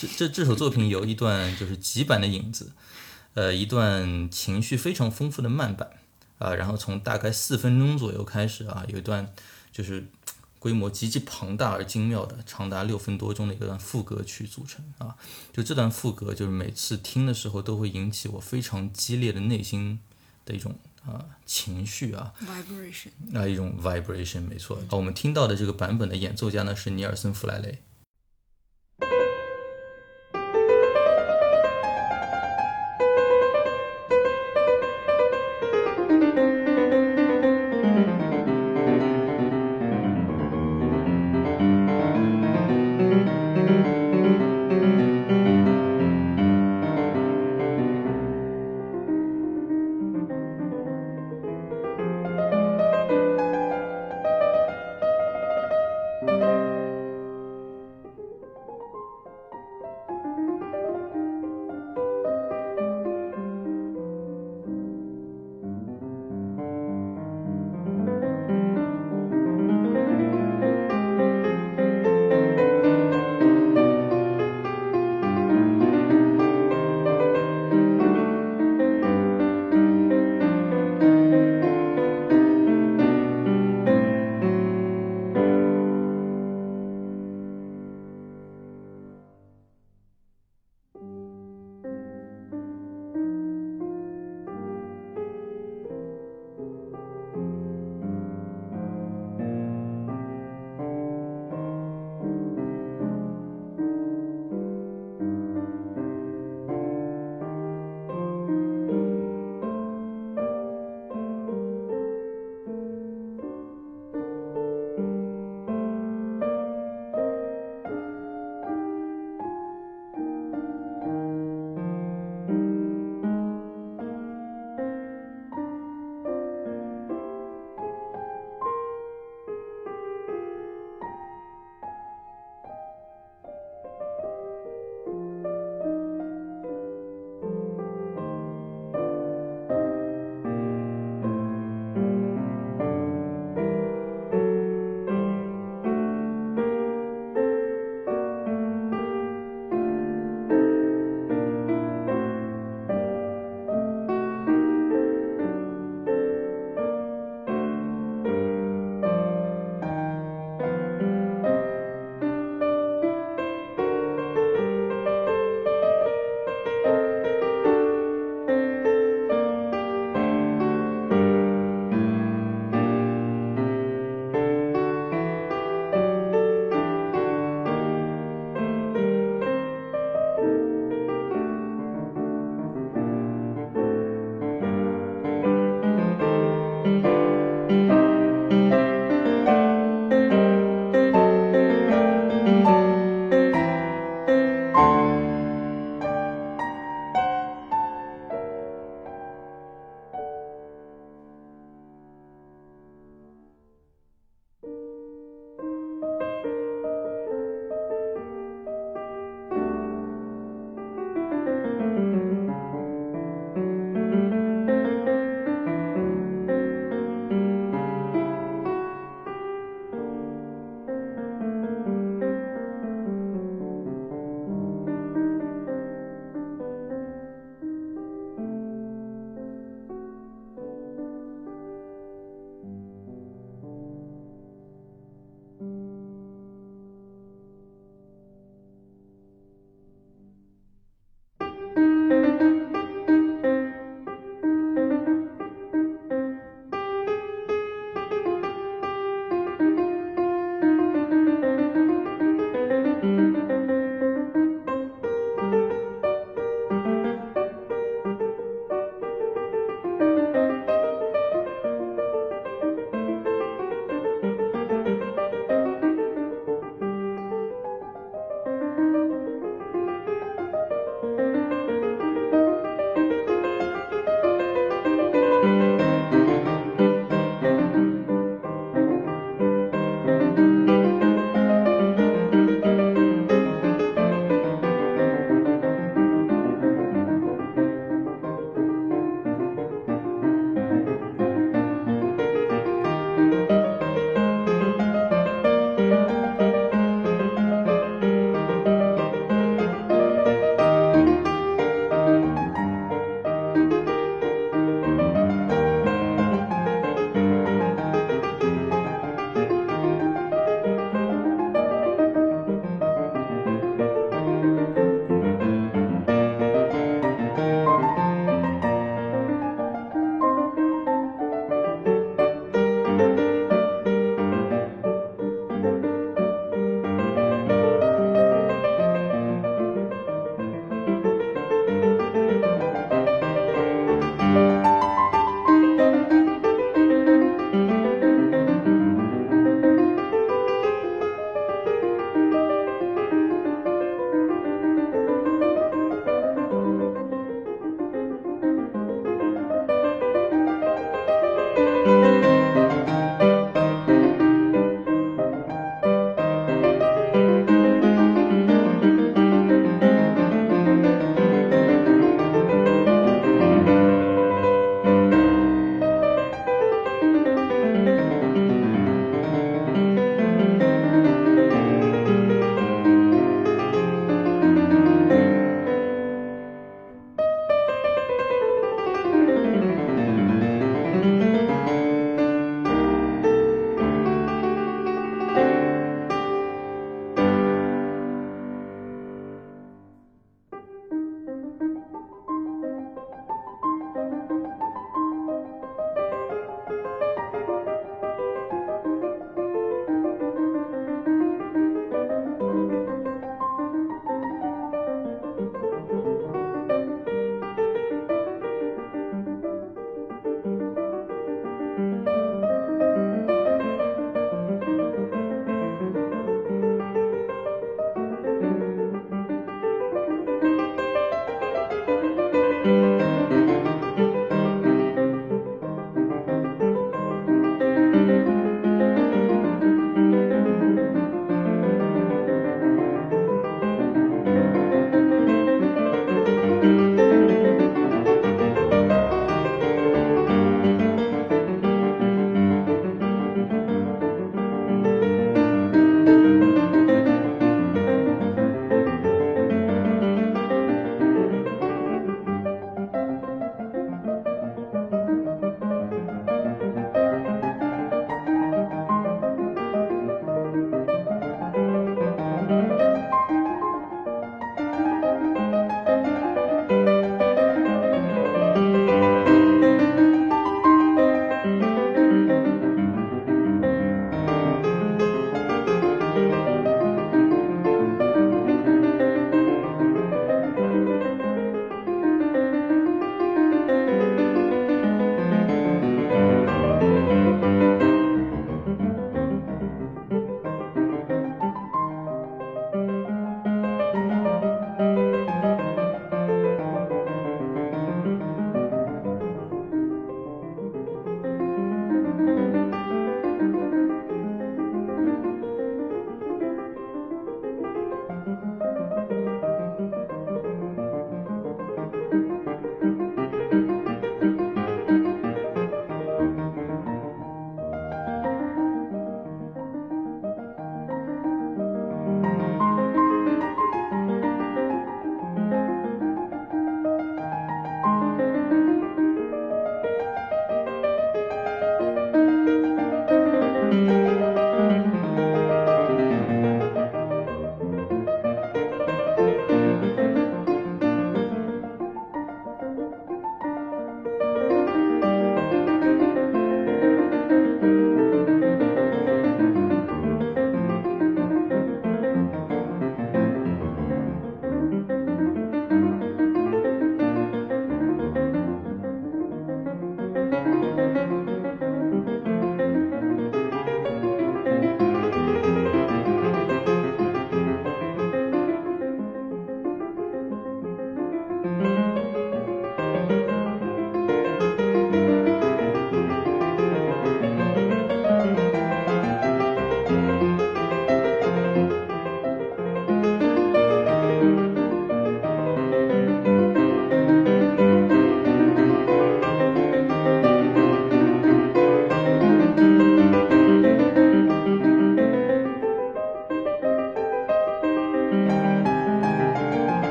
[0.00, 2.72] 这这这首作品有一段就是极版的影子。
[3.38, 5.88] 呃，一段情绪非常丰富的慢板
[6.38, 9.32] 啊，然后从大概四分钟左右开始啊，有一段
[9.70, 10.08] 就是
[10.58, 15.14] 规模极其庞大而精妙的，长达六分多钟的一段副歌曲组成啊。
[15.52, 20.00] 就这段副歌，就是每次听的时候都会引起我非常激烈的内心
[20.44, 20.74] 的一种
[21.06, 24.82] 啊情绪啊，vibration 啊一种 vibration，没错。
[24.90, 27.78] 我们听到的这个版本的演奏家呢是尼尔森·弗莱雷。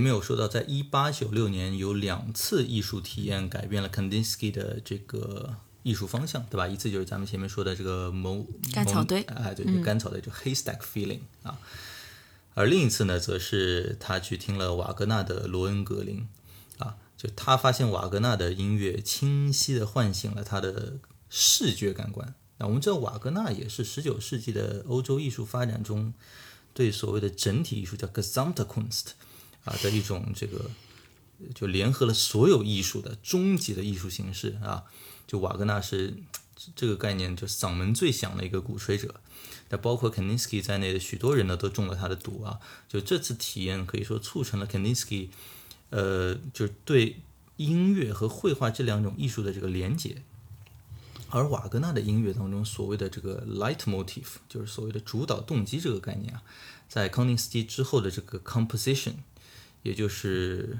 [0.00, 6.66] 前面有说到，在一八九六年有两次艺术体验改变了 Kandinsky 的这个艺术方向，对吧？
[6.66, 11.58] 一次就是咱们前面说的这个某甘草堆，哎，对，就甘草堆，就 haystack feeling 啊。
[12.54, 16.26] 而另一次呢，则是他去听了瓦格纳的《罗恩格林》，
[16.82, 20.94] 啊，就他发现瓦格纳的音乐清晰地唤醒了他的
[21.28, 22.32] 视觉感官。
[22.56, 26.14] 那我们知道，瓦格纳也是十九世纪的欧洲艺术发展中
[26.72, 29.08] 对所谓的整体艺术叫 Gesamtkunst
[29.64, 30.70] 啊的一种这个，
[31.54, 34.84] 就联合了所有艺术的终极的艺术形式啊。
[35.26, 36.14] 就瓦格纳是
[36.74, 39.20] 这个概念就嗓门最响的一个鼓吹者。
[39.72, 42.58] 那包括 Kandinsky 在内的许多人呢，都中了他的毒啊！
[42.88, 45.28] 就这次体验可以说促成了 Kandinsky，
[45.90, 47.20] 呃，就是对
[47.56, 50.22] 音乐和绘画这两种艺术的这个连接。
[51.28, 56.42] 而瓦格纳的音乐当中所谓的这个 light motif，就是所谓的主导动机这个概念啊，
[56.88, 59.12] 在康定斯基之后的这个 composition，
[59.82, 60.78] 也就是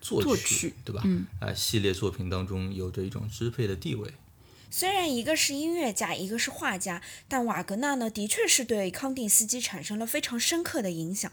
[0.00, 1.02] 作曲，对吧？
[1.04, 1.26] 嗯。
[1.40, 4.12] 啊，系列作品当中有着一种支配的地位。
[4.70, 11.30] 虽然一个是音乐家，一个是画家，但瓦格纳呢，的确是对康定斯基产生了非常深刻的影响，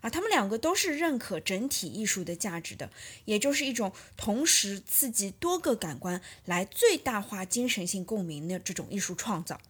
[0.00, 2.90] 啊，他们两个都是认可整体艺术的价值的，
[3.26, 9.60] 也就是一种同时刺激多个感官来最大化精神性共鸣的这种艺术创造。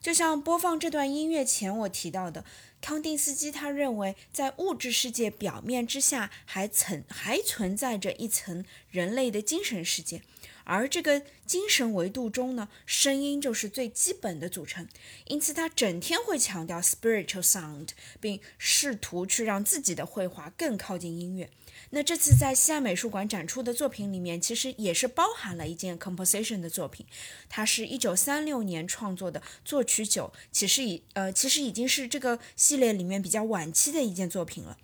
[0.00, 2.44] 就像播放这段音乐前我提到的，
[2.86, 10.22] 康定斯基他认为，在物质世界表面之下，还存还存在着一层人类的精神世界。
[10.62, 14.86] 而这个精神维度中呢，声音就是最基本的组成，
[15.26, 17.88] 因此他整天会强调 spiritual sound，
[18.20, 21.48] 并试图去让自己的绘画更靠近音乐。
[21.90, 27.06] 那这次在西安美术馆展出的作品里面，其实也是包含了一件 composition 的作品，
[27.48, 34.76] 它是一九三六年创作的作曲九，其实已呃其实已经是这个系列里面比较晚期的一件作品了。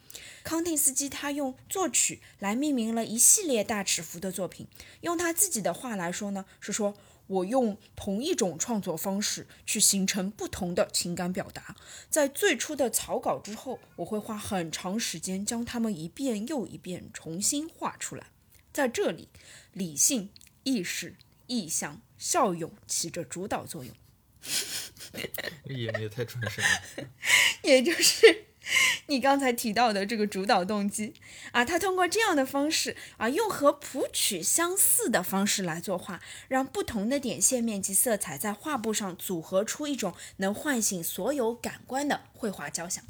[0.45, 4.67] 康定斯基他用作曲来命名了一系列大尺幅的作品，
[5.01, 6.95] 用他自己的话来说呢，是说
[7.27, 11.77] 我用同一种创作方式去形成不同的情感表达，
[12.11, 18.27] 在最初的草稿之后，我会花很长时间将它们一遍又一遍重新画出来。
[18.73, 19.29] 在这里，
[19.73, 20.31] 理性、
[20.65, 23.95] 意识、意象、效用起着主导作用。
[25.67, 27.09] 演也太传神了，
[27.63, 28.47] 也就是。
[29.07, 31.15] 你刚才提到的这个主导动机
[31.51, 43.03] 啊，他通过这样的方式啊，用和谱曲相似的方式来作画，让不同的点线面及、色彩在画布上组合出一种能唤醒所有感官的绘画交响。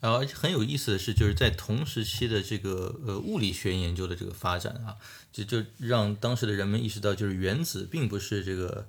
[0.00, 4.96] 然后很有意思的是，就是在同时期的这个呃物理学研究的这个发展啊，
[5.32, 8.88] 就就让当时的人们意识到，就是原子并不是这个。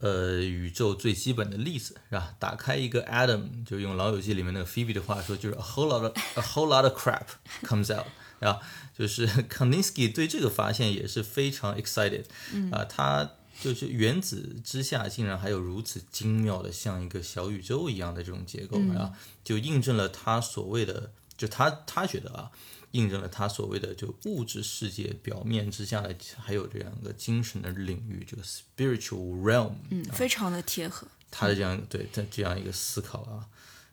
[0.00, 2.34] 呃，宇宙最基本的例子是吧？
[2.38, 7.26] 打开一个 atom，就用《老友记》里面那个 Phoebe 的话说，就是 a whole lot of a whole lot of crap
[7.62, 8.06] comes out
[8.38, 8.60] 啊。
[8.96, 12.24] 就是 Kandinsky 对这个发现也是非常 excited
[12.70, 12.84] 啊。
[12.84, 13.30] 他
[13.60, 22.50] 就是原子之下竟然还有如此精妙的像一个小宇宙一样的这种结构啊，就印证了他所谓的，就他他觉得啊。
[22.92, 33.46] 印证了他所谓的就物质世界表面之下的还有这样一个精神的领域，这个 spiritual realm，嗯，非常的贴合他的这样对他这样一个思考啊，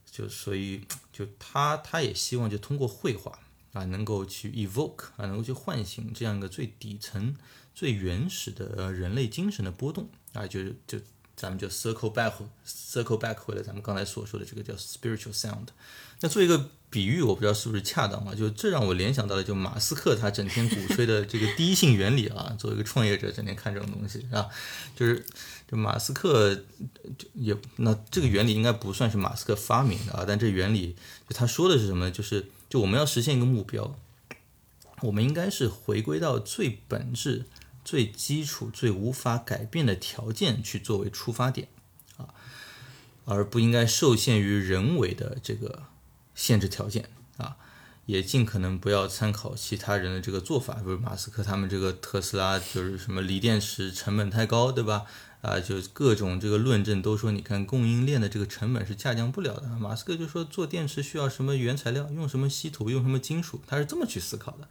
[0.09, 3.37] 就所以就他他也希望就通过绘画
[3.73, 7.35] 啊，能够去 evoke 啊，能够去唤醒这样一个最底层、
[7.73, 10.97] 最原始的人类精神的波动啊，就是就
[11.35, 12.31] 咱们就 circle back
[12.65, 15.67] circle back 回来，咱们刚才所说的这个叫 spiritual sound。
[16.21, 18.33] 那做一个比喻，我不知道是不是恰当啊？
[18.33, 22.55] 就这让我联想到了，就马斯克他整天鼓吹的这个第一性原理啊。
[22.57, 24.47] 作为一个创业者，整天看这种东西啊，
[24.95, 25.25] 就是
[25.69, 26.57] 就马斯克
[27.33, 30.95] 也那这个原理应该不算是马斯克发明的啊，但这原理
[31.27, 32.09] 就他说的是什么？
[32.09, 33.93] 就是就我们要实现一个目标，
[35.01, 37.43] 我们应该是回归到最本质、
[37.83, 41.67] 最基础、最无法改变的条件去作为出发点
[42.15, 42.29] 啊，
[43.25, 45.83] 而不应该受限于人为的这个。
[46.35, 47.55] 限制条件啊，
[48.05, 55.05] 也尽可能不要参考其他人的这个做法，比如马斯克他们这个特斯拉就是什么锂电池成本太高，对吧？
[55.41, 59.67] 啊，就各种这个论证都说，你看供应链的这个成本是下降不了的。
[59.79, 64.67] 马斯克就说做电池需要什么原材料，用什么稀土，用什么金属，他是这么去思考的。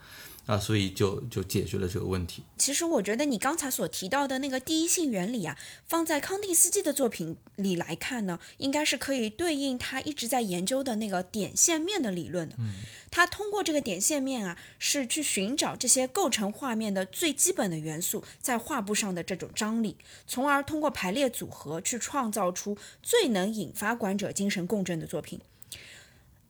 [0.47, 2.43] 啊，所以就就解决了这个问题。
[2.59, 12.57] 其实我觉得你刚才所提到的那个第一性原理啊，放在康定斯基的作品里来看呢，应该是可以对应他一直在研究的那个点线面的理论的。
[12.59, 12.75] 嗯，
[13.11, 25.41] 他通过这个点线面啊，是去寻找这些构成画面的最基本的元素在画布上的这种张力，从而通过排列组合去创造出最能引发观者精神共振的作品。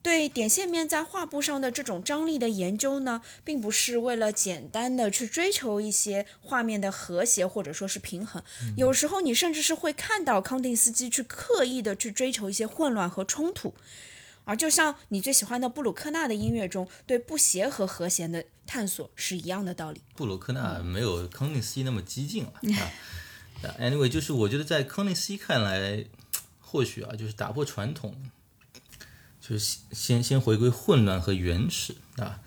[0.05, 8.43] 对点线面在画布上的这种张力的研究呢，并不是为了简单的去追求一些画面的和谐或者说是平衡，
[8.77, 13.73] 有时候你甚至是会看到康定斯基去刻意的去追求一些混乱和冲突。
[14.45, 20.03] 而就像你最喜欢的布鲁克纳的音乐中对不协和和弦的探索是一样的道理。
[20.15, 23.75] 布鲁克纳没有康定斯基那么激进了 啊。
[23.81, 26.05] Anyway，就是我觉得在康定斯基看来，
[26.61, 28.15] 或许啊，就是打破传统，
[29.47, 32.41] 就是先先回归混乱和原始啊，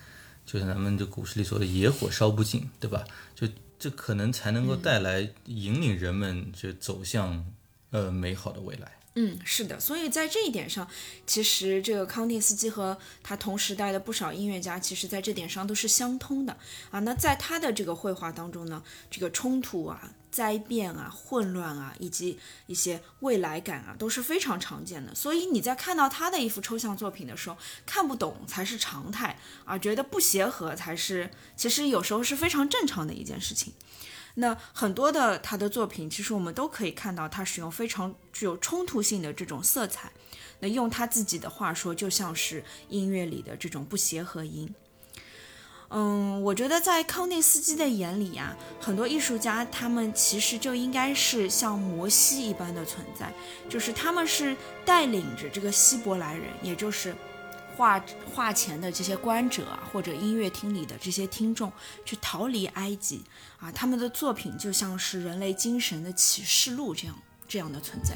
[0.47, 3.05] 就像咱们这古诗里说的“野火烧不尽”，对吧？
[3.35, 7.45] 就这可能才能够带来引领人们就走向
[7.91, 8.96] 呃美好的未来。
[9.19, 10.87] 嗯，是的，所以在这一点上，
[11.25, 16.55] 其实这个康定斯基和他同时代的不少音乐家，其实在这点上都是相通的
[16.91, 16.99] 啊。
[16.99, 22.37] 那在他的这个绘画当中呢，这个冲突啊、灾变啊、混乱啊，以及
[22.67, 25.15] 一些未来感啊，都是非常常见的。
[25.15, 27.57] 所以你在看到他的一幅抽象作品的时候，
[27.87, 33.73] 看不懂才是常态啊，觉得不协和才是，其实有时候是非常正常的一件事情。
[34.39, 40.11] 那很多的他的作品，其实我们都可以看到他使用非常具有冲突性的这种色彩。
[40.59, 44.73] 那用他自己的话说，就像是音乐里的这种不协和音。
[45.89, 53.33] 嗯，我觉得在康定斯基的眼里呀，很多艺术家他们其实就应该是像摩西一般的存在，
[53.67, 57.15] 就是他们是带领着这个希伯来人，也就是。
[57.77, 58.03] 画
[58.33, 61.71] 画前的这些观者啊，或者音乐厅里的这些听众，
[62.03, 63.23] 去逃离埃及
[63.59, 67.15] 啊，他们的作品就像是人类精神的启示录这样
[67.47, 68.15] 这样的存在。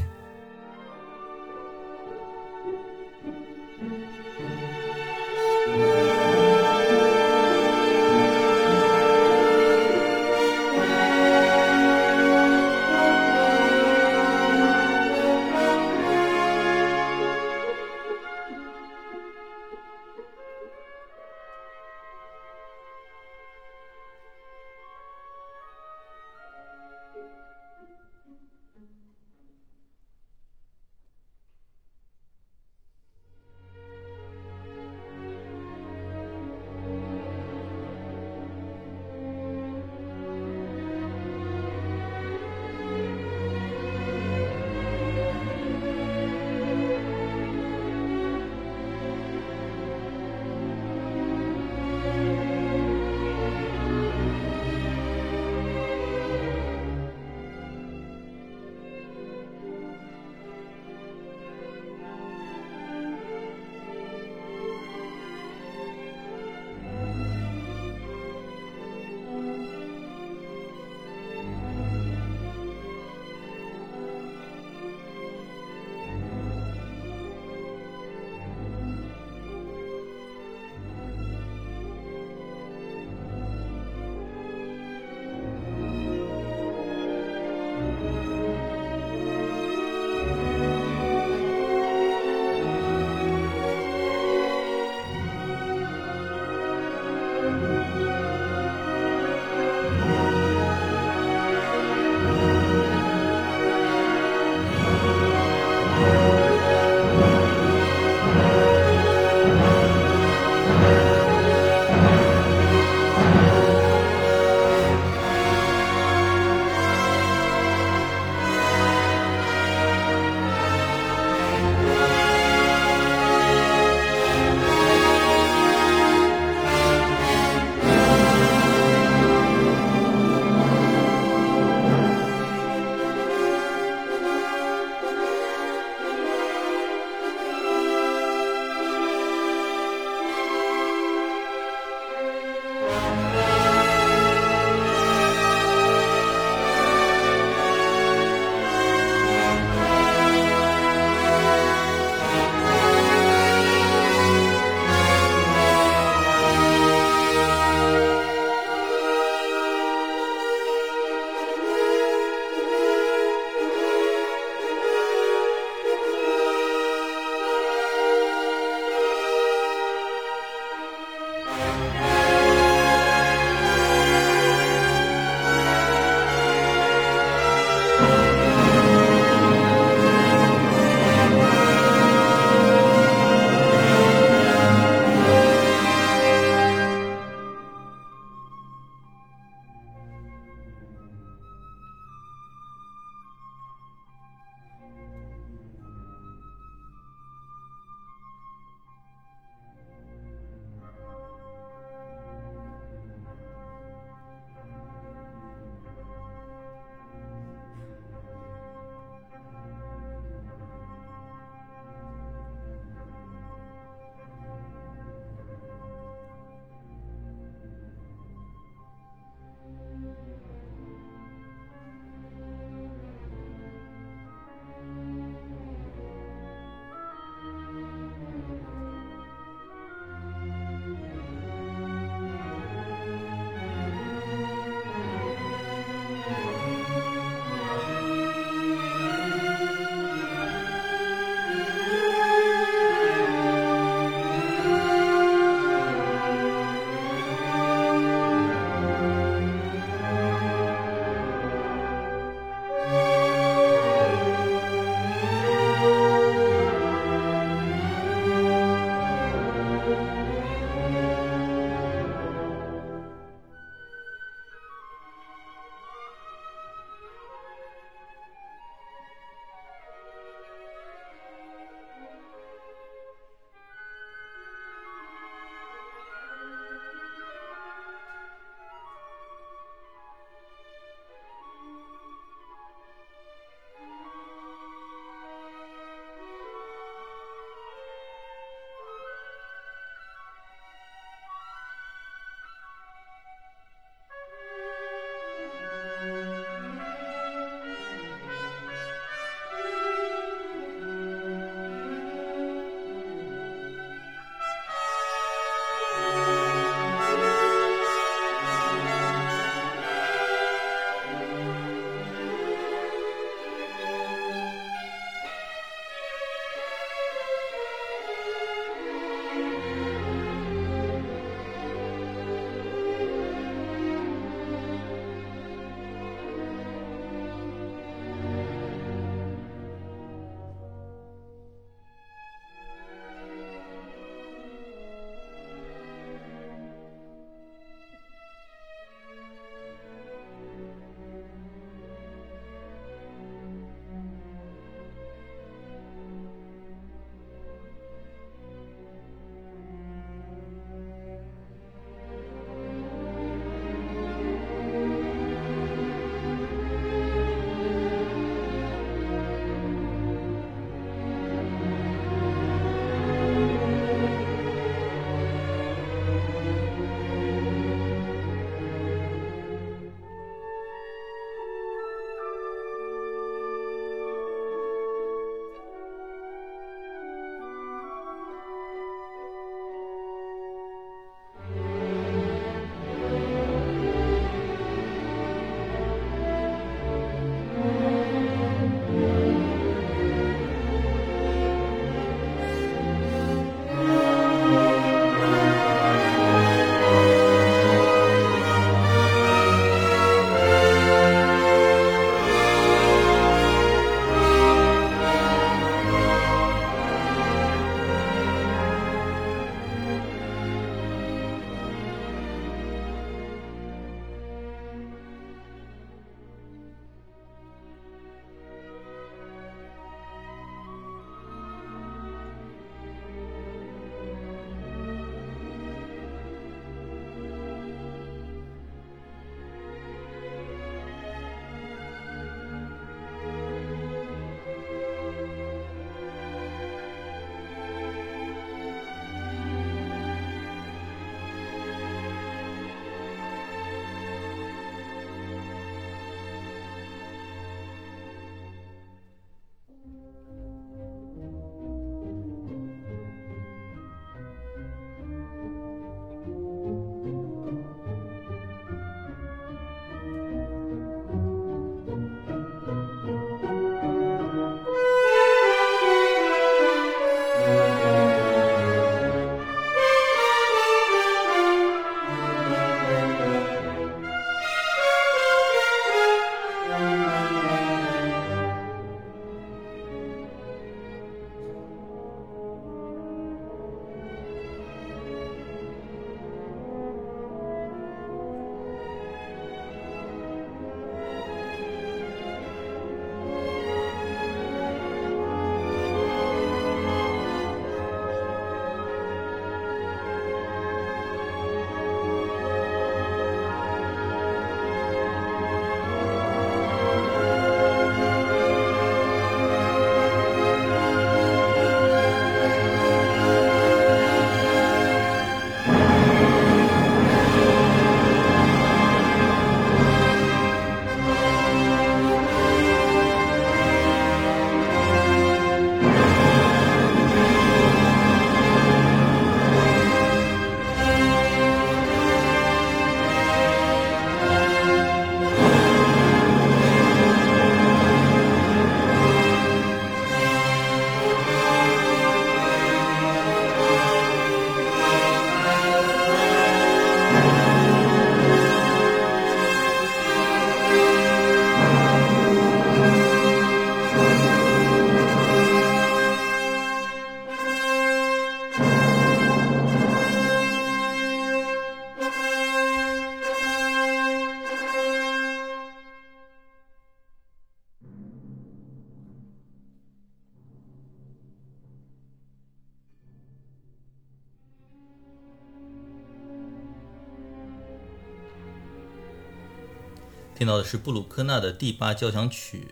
[580.42, 582.70] 听到的是布鲁克纳的第八交响曲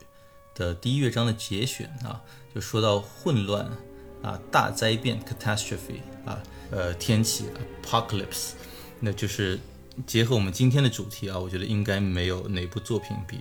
[0.56, 2.20] 的第一乐章的节选啊，
[2.52, 3.64] 就说到混乱
[4.24, 6.42] 啊、大灾变 （catastrophe） 啊、
[6.72, 7.46] 呃天气
[7.84, 8.54] （apocalypse），
[9.00, 9.60] 那就是
[10.08, 13.40] 结合我们今天的主题啊，我觉得应该没有哪部作品比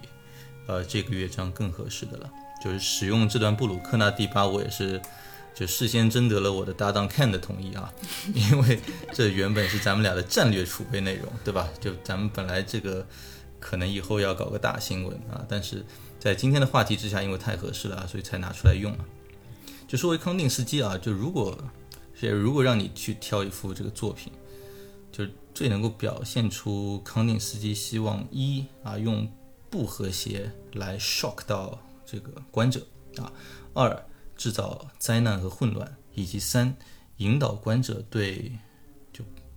[0.67, 2.31] 呃这个乐章更合适的了。
[2.63, 5.01] 就是使用这段布鲁克纳第八，我也是
[5.55, 7.91] 就事先征得了我的搭档 Ken 的同意啊，
[8.35, 8.79] 因为
[9.15, 11.67] 这原本是咱们俩的战略储备内容，对吧？
[11.81, 13.07] 就咱们本来这个
[13.61, 15.85] 可能以后要搞个大新闻啊，但是
[16.19, 19.05] 在今天的话题之下，因为太合适了啊，所以才拿出来用了。
[19.87, 21.57] 就说回康定斯基啊，就如果
[22.15, 24.33] 是如果让你去挑一幅这个作品，
[25.11, 29.31] 就最能够表现出康定斯基希望一啊用
[29.71, 32.87] 不和谐来 shock 到这个观者
[33.17, 33.33] 啊，
[33.75, 34.07] 二
[34.37, 36.77] 制造灾难和混乱，以及三
[37.17, 38.53] 引导观者对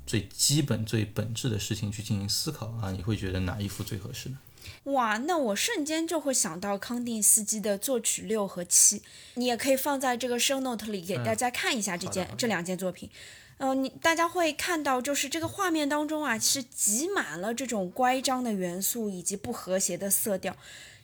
[0.05, 4.37] 最基本、最本质的事情去进行思考啊，你会觉得哪一幅最合适呢？
[4.85, 9.01] 哇，那我瞬间就会想到康定斯基的作曲六和七，
[9.35, 13.09] 你也可以放在这个 show note 里给大家看一下这件、这两件作品。
[13.57, 20.57] 嗯、你大家会看到，就是这个画面当中啊，是挤满了这种乖张的元素以及不和谐的色调，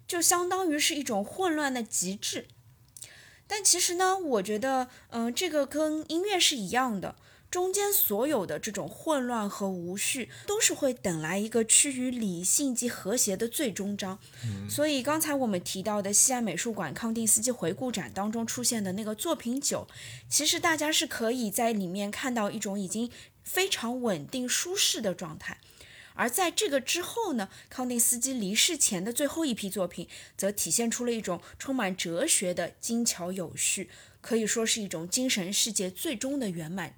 [0.08, 2.48] 就相当于是一种混乱的极致。
[3.46, 7.16] 但其实呢，我觉得，嗯、这个跟音乐是一样的，
[7.50, 14.20] 中间所有的这种混乱和无序，都是会等来一个趋于理性及和谐的最终章。
[14.70, 19.88] 所以刚才我们提到的西安美术馆康定斯基回顾展当中出现的那个作品九，
[20.30, 23.10] 其实大家是可以在里面看到一种已经
[23.44, 25.58] 非常稳定舒适的状态。
[26.16, 33.90] 而在这个之后呢，康定斯基离世前的最后一批作品，则体现出了一种充满哲学的精巧有序，
[34.20, 36.96] 可以说是一种精神世界最终的圆满。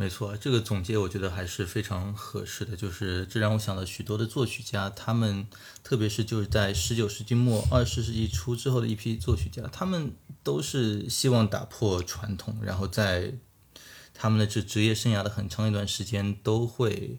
[0.00, 2.76] 没错，这个总结我觉得还是非常合适的。
[2.76, 5.44] 就是这让我想到许多的作曲家，他们
[5.82, 10.12] 特别是就是在十九世纪末、二十世纪初之后的一批作曲家，他们
[10.44, 13.34] 都是希望打破传统，然后在
[14.14, 17.18] 他们的这职业生涯的很长一段时间都会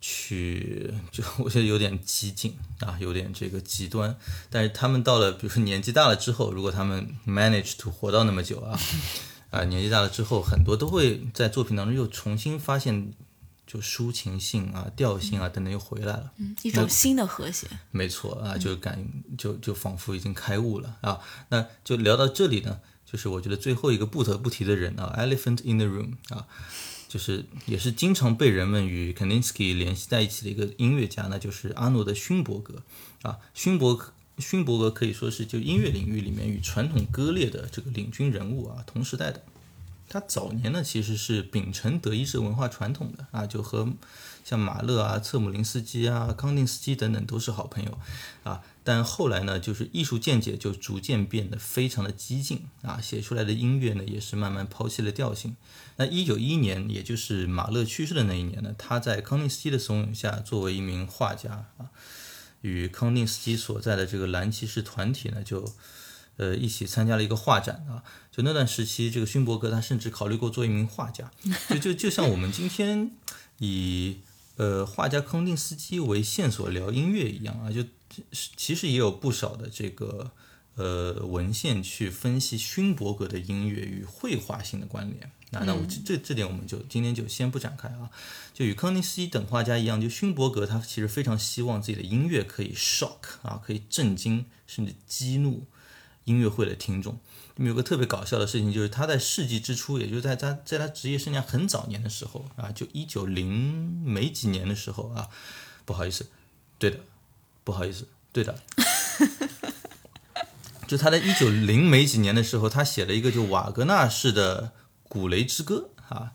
[0.00, 4.16] 去，就我觉得有点激进啊，有点这个极端。
[4.48, 8.80] 但是他们到了，比如说年纪大了之后，如果他们 manage to 活到那么久啊。
[9.52, 13.12] 啊，年纪大了之后，很多都会在作品当中又重新发现，
[13.66, 16.32] 就抒情性啊、调性啊等等又回来了。
[16.38, 17.66] 嗯，一种新的和谐。
[17.90, 21.20] 没错啊，就感就就仿佛已经开悟了啊。
[21.50, 26.48] 那就聊到这里呢，就是我觉得最后一个不得不提的人啊，Elephant in the Room 啊，
[27.06, 32.82] 就是也是经常被人们与 Kandinsky 联系在一起的一个音乐家，那就是阿诺德勋伯格
[33.20, 34.14] 啊，勋伯格。
[34.42, 39.42] 勋伯格可以说是就音乐领域里面与传统割裂的这个领军人物啊，同时代的。
[40.08, 43.88] 他早年呢其实是秉承德意志文化传统的啊，就和
[44.44, 47.98] 像马勒啊、策姆林斯基啊、康定斯基等等都是好朋友
[48.42, 48.60] 啊。
[48.84, 55.56] 但后来呢，就是艺术见解就逐渐变得非常的激进啊，写出来的音乐呢也是慢慢抛弃了调性。
[55.96, 61.88] 那一九一一年，也就是马勒去世的那一年呢，他在康定斯基的怂恿下，作为一名画家啊。
[62.62, 65.72] 与康定斯基所在的这个蓝骑士团体呢，就
[66.38, 68.02] 呃一起参加了一个画展啊。
[68.32, 71.30] 就那段时期，这个勋伯格他甚至考虑过做一名画家。
[71.68, 73.12] 就就就像我们今天
[73.58, 74.18] 以
[74.56, 77.84] 呃画家康定斯基为线索聊音乐一样啊，就
[78.56, 80.30] 其实也有不少的这个
[80.74, 85.30] 呃文献去分析勋伯格的音乐与绘画性的关联。
[85.50, 88.10] 那那我这这点我们就今天就先不展开啊。
[88.54, 95.66] 就与康定斯基等画家一样，就勋伯格他其实非常希望自己的音乐可以 shock 啊，可以震惊甚至激怒
[96.24, 97.18] 音乐会的听众。
[97.56, 105.28] 那么有个特别搞笑的事情，就是他在世纪之初，也就是在他在他职业生涯很早年的时候啊，就一九零没几年的时候啊，
[105.84, 106.30] 不好意思，
[106.78, 107.00] 对的，
[107.62, 108.58] 不好意思，对的。
[110.92, 114.64] 就他在一九零没几年的时候，他写了一个就瓦格纳式的
[115.08, 116.32] 《古雷之歌》啊。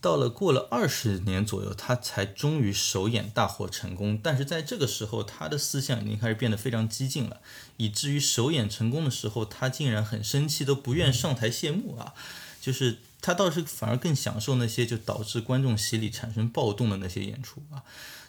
[0.00, 4.16] 到了过了二十年左右，他才终于首演大获成功。
[4.22, 7.40] 但是在这个时候，他的思想已经开始变得非常激进了，
[7.76, 12.14] 以至于首演成功的时候，他竟然很生气，都不愿上台谢幕啊！
[12.60, 17.82] 就是他倒是反而更享受那些就导致观众席里产生暴动的那些演出啊。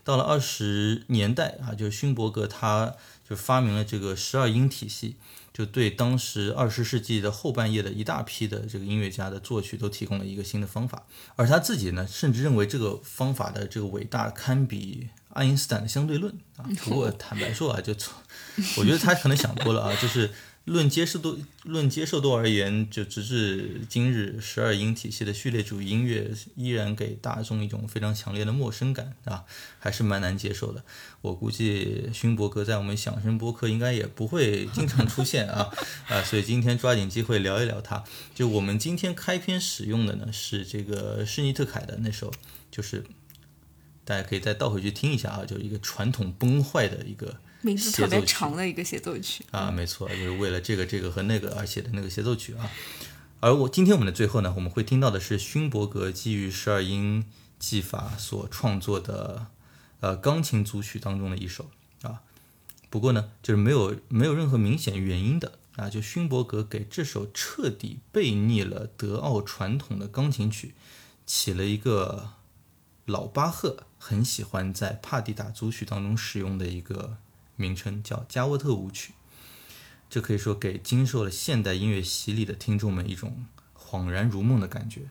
[0.03, 2.95] 到了二十年代啊，就勋伯格他
[3.29, 5.17] 就发明了这个十二音体系。
[5.53, 11.03] 就对当时二十世纪的后半叶的一大批的这个音乐家的作曲都提供了一个新的方法，
[11.35, 16.65] 而他自己呢，甚至认为这个方法的这个伟大堪比爱因斯坦的相对论啊。
[16.83, 18.13] 不过 坦白说啊，就从
[18.77, 20.31] 我觉得他可能想多了啊，就是
[20.65, 29.43] 论接受度，论接受度而言，就直至今日，十二音体系的序列主义音乐依然给大众一种非常强烈的陌生感啊，
[29.77, 30.81] 还是蛮难接受的。
[31.19, 35.69] 我估计勋伯格在我们响声播客应该也不会经常出现 啊
[36.07, 38.01] 啊，所以今天抓紧机会聊一聊他。
[38.33, 42.31] 就我们今天开篇使用的呢是这个施尼特凯的那首，
[42.71, 43.03] 就是
[44.05, 47.35] 大家可以再倒回去听一下啊，就是一个传统崩坏的一个。
[47.63, 52.69] 名字特别长的一个协奏曲啊，没错，就是为了这个、这个和那个而写的那个协奏曲啊。
[53.39, 57.25] 而我今天我们的最后呢，我们会听到的是勋伯格基于十二音
[57.57, 59.47] 技法所创作的
[60.01, 61.69] 呃钢琴组曲当中的一首
[62.01, 62.21] 啊。
[62.89, 70.75] 不过呢，就是没有没有任何明显原因的啊，就勋伯格给这首彻底背逆了德奥传统的钢琴曲
[71.25, 72.31] 起了一个
[73.05, 77.17] 老巴赫很喜欢在帕蒂达组曲当中使用的一个。
[77.63, 79.13] 名称叫加沃特舞曲，
[80.09, 85.03] 这可以说给经受了现代音乐洗礼的听众们一种恍然如梦的感觉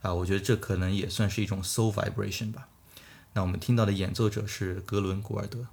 [0.00, 0.14] 啊！
[0.14, 2.68] 我觉得这可能也算是一种 soul vibration 吧。
[3.34, 5.66] 那我们听到的演奏者是格伦·古尔德。